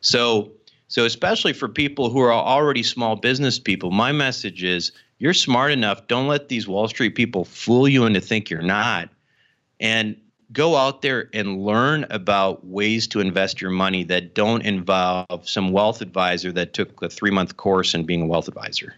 So, 0.02 0.52
so 0.88 1.06
especially 1.06 1.54
for 1.54 1.68
people 1.68 2.10
who 2.10 2.20
are 2.20 2.32
already 2.32 2.82
small 2.82 3.16
business 3.16 3.58
people, 3.58 3.90
my 3.90 4.12
message 4.12 4.62
is 4.62 4.92
you're 5.18 5.32
smart 5.32 5.72
enough. 5.72 6.06
Don't 6.08 6.28
let 6.28 6.48
these 6.48 6.68
Wall 6.68 6.88
Street 6.88 7.14
people 7.14 7.44
fool 7.44 7.88
you 7.88 8.04
into 8.04 8.20
think 8.20 8.50
you're 8.50 8.60
not. 8.60 9.08
And 9.80 10.16
go 10.52 10.76
out 10.76 11.02
there 11.02 11.30
and 11.32 11.64
learn 11.64 12.04
about 12.10 12.66
ways 12.66 13.06
to 13.08 13.20
invest 13.20 13.60
your 13.60 13.70
money 13.70 14.04
that 14.04 14.34
don't 14.34 14.62
involve 14.62 15.48
some 15.48 15.72
wealth 15.72 16.02
advisor 16.02 16.52
that 16.52 16.74
took 16.74 17.02
a 17.02 17.08
three 17.08 17.30
month 17.30 17.56
course 17.56 17.94
in 17.94 18.04
being 18.04 18.22
a 18.22 18.26
wealth 18.26 18.48
advisor. 18.48 18.94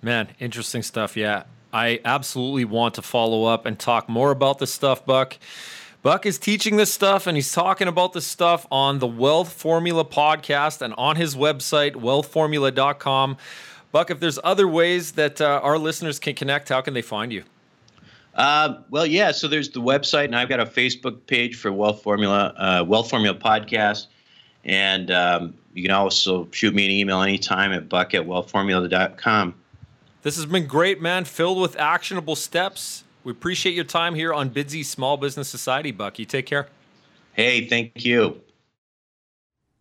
Man, 0.00 0.28
interesting 0.38 0.82
stuff. 0.82 1.16
Yeah. 1.16 1.44
I 1.72 2.00
absolutely 2.04 2.66
want 2.66 2.94
to 2.94 3.02
follow 3.02 3.44
up 3.44 3.64
and 3.64 3.78
talk 3.78 4.08
more 4.08 4.30
about 4.30 4.58
this 4.58 4.72
stuff, 4.72 5.06
Buck. 5.06 5.38
Buck 6.02 6.26
is 6.26 6.36
teaching 6.36 6.76
this 6.76 6.92
stuff 6.92 7.28
and 7.28 7.36
he's 7.36 7.52
talking 7.52 7.86
about 7.86 8.12
this 8.12 8.26
stuff 8.26 8.66
on 8.72 8.98
the 8.98 9.06
Wealth 9.06 9.52
Formula 9.52 10.04
podcast 10.04 10.82
and 10.82 10.92
on 10.94 11.14
his 11.14 11.36
website, 11.36 11.92
wealthformula.com. 11.92 13.36
Buck, 13.92 14.10
if 14.10 14.18
there's 14.18 14.38
other 14.42 14.66
ways 14.66 15.12
that 15.12 15.40
uh, 15.40 15.60
our 15.62 15.78
listeners 15.78 16.18
can 16.18 16.34
connect, 16.34 16.70
how 16.70 16.80
can 16.80 16.92
they 16.92 17.02
find 17.02 17.32
you? 17.32 17.44
Uh, 18.34 18.78
well, 18.90 19.06
yeah. 19.06 19.30
So 19.30 19.46
there's 19.46 19.68
the 19.68 19.80
website, 19.80 20.24
and 20.24 20.34
I've 20.34 20.48
got 20.48 20.58
a 20.58 20.66
Facebook 20.66 21.24
page 21.28 21.54
for 21.54 21.70
Wealth 21.70 22.02
Formula, 22.02 22.52
uh, 22.56 22.84
Wealth 22.84 23.08
Formula 23.08 23.38
Podcast, 23.38 24.06
and 24.64 25.08
um, 25.12 25.54
you 25.72 25.82
can 25.82 25.92
also 25.92 26.48
shoot 26.50 26.74
me 26.74 26.84
an 26.84 26.90
email 26.90 27.20
anytime 27.20 27.72
at 27.72 27.88
buck 27.88 28.12
at 28.14 28.22
wealthformula.com. 28.22 29.54
This 30.22 30.34
has 30.34 30.46
been 30.46 30.66
great, 30.66 31.00
man. 31.00 31.26
Filled 31.26 31.60
with 31.60 31.76
actionable 31.78 32.34
steps. 32.34 33.04
We 33.24 33.32
appreciate 33.32 33.74
your 33.74 33.84
time 33.84 34.14
here 34.14 34.32
on 34.32 34.50
Bidsy 34.50 34.84
Small 34.84 35.16
Business 35.16 35.48
Society, 35.48 35.90
Buck. 35.90 36.18
You 36.18 36.24
take 36.24 36.46
care. 36.46 36.68
Hey, 37.34 37.66
thank 37.66 38.04
you. 38.04 38.42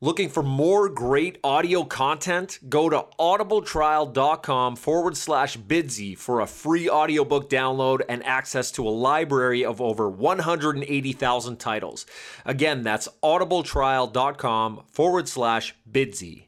Looking 0.04 0.30
for 0.30 0.42
more 0.42 0.90
great 0.90 1.38
audio 1.44 1.84
content? 1.84 2.58
Go 2.68 2.90
to 2.90 3.06
audibletrial.com 3.20 4.76
forward 4.76 5.16
slash 5.16 5.58
bidsy 5.58 6.18
for 6.18 6.42
a 6.42 6.48
free 6.48 6.90
audiobook 6.90 7.52
download 7.52 8.02
and 8.10 8.26
access 8.26 8.72
to 8.72 8.88
a 8.88 8.90
library 8.90 9.64
of 9.64 9.80
over 9.80 10.10
180,000 10.10 11.58
titles. 11.58 12.08
Again, 12.46 12.82
that's 12.82 13.08
audibletrial.com 13.22 14.82
forward 14.90 15.28
slash 15.28 15.76
bidsy. 15.92 16.46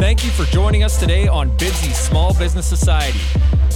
Thank 0.00 0.24
you 0.24 0.30
for 0.30 0.44
joining 0.44 0.82
us 0.82 0.98
today 0.98 1.28
on 1.28 1.50
Bidsy 1.58 1.92
Small 1.92 2.32
Business 2.32 2.64
Society. 2.64 3.20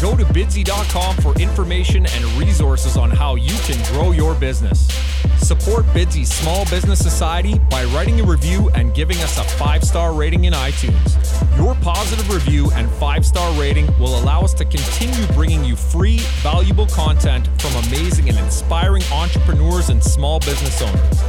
Go 0.00 0.16
to 0.16 0.24
bidsy.com 0.24 1.16
for 1.16 1.38
information 1.38 2.06
and 2.06 2.24
resources 2.38 2.96
on 2.96 3.10
how 3.10 3.34
you 3.34 3.54
can 3.64 3.76
grow 3.92 4.10
your 4.12 4.34
business. 4.34 4.88
Support 5.36 5.84
Bidsy 5.92 6.26
Small 6.26 6.64
Business 6.70 6.98
Society 6.98 7.58
by 7.68 7.84
writing 7.84 8.20
a 8.20 8.24
review 8.24 8.70
and 8.70 8.94
giving 8.94 9.18
us 9.18 9.38
a 9.38 9.44
five 9.44 9.84
star 9.84 10.14
rating 10.14 10.46
in 10.46 10.54
iTunes. 10.54 11.58
Your 11.58 11.74
positive 11.82 12.28
review 12.32 12.70
and 12.72 12.90
five 12.92 13.26
star 13.26 13.52
rating 13.60 13.86
will 13.98 14.18
allow 14.18 14.40
us 14.40 14.54
to 14.54 14.64
continue 14.64 15.26
bringing 15.34 15.62
you 15.62 15.76
free, 15.76 16.20
valuable 16.42 16.86
content 16.86 17.48
from 17.60 17.76
amazing 17.84 18.30
and 18.30 18.38
inspiring 18.38 19.02
entrepreneurs 19.12 19.90
and 19.90 20.02
small 20.02 20.40
business 20.40 20.80
owners. 20.80 21.22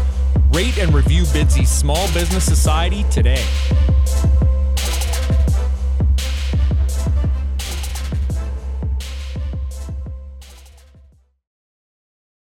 Rate 0.51 0.77
and 0.77 0.93
review 0.93 1.23
Bidsy 1.23 1.67
Small 1.67 2.07
Business 2.13 2.45
Society 2.45 3.03
today. 3.11 3.43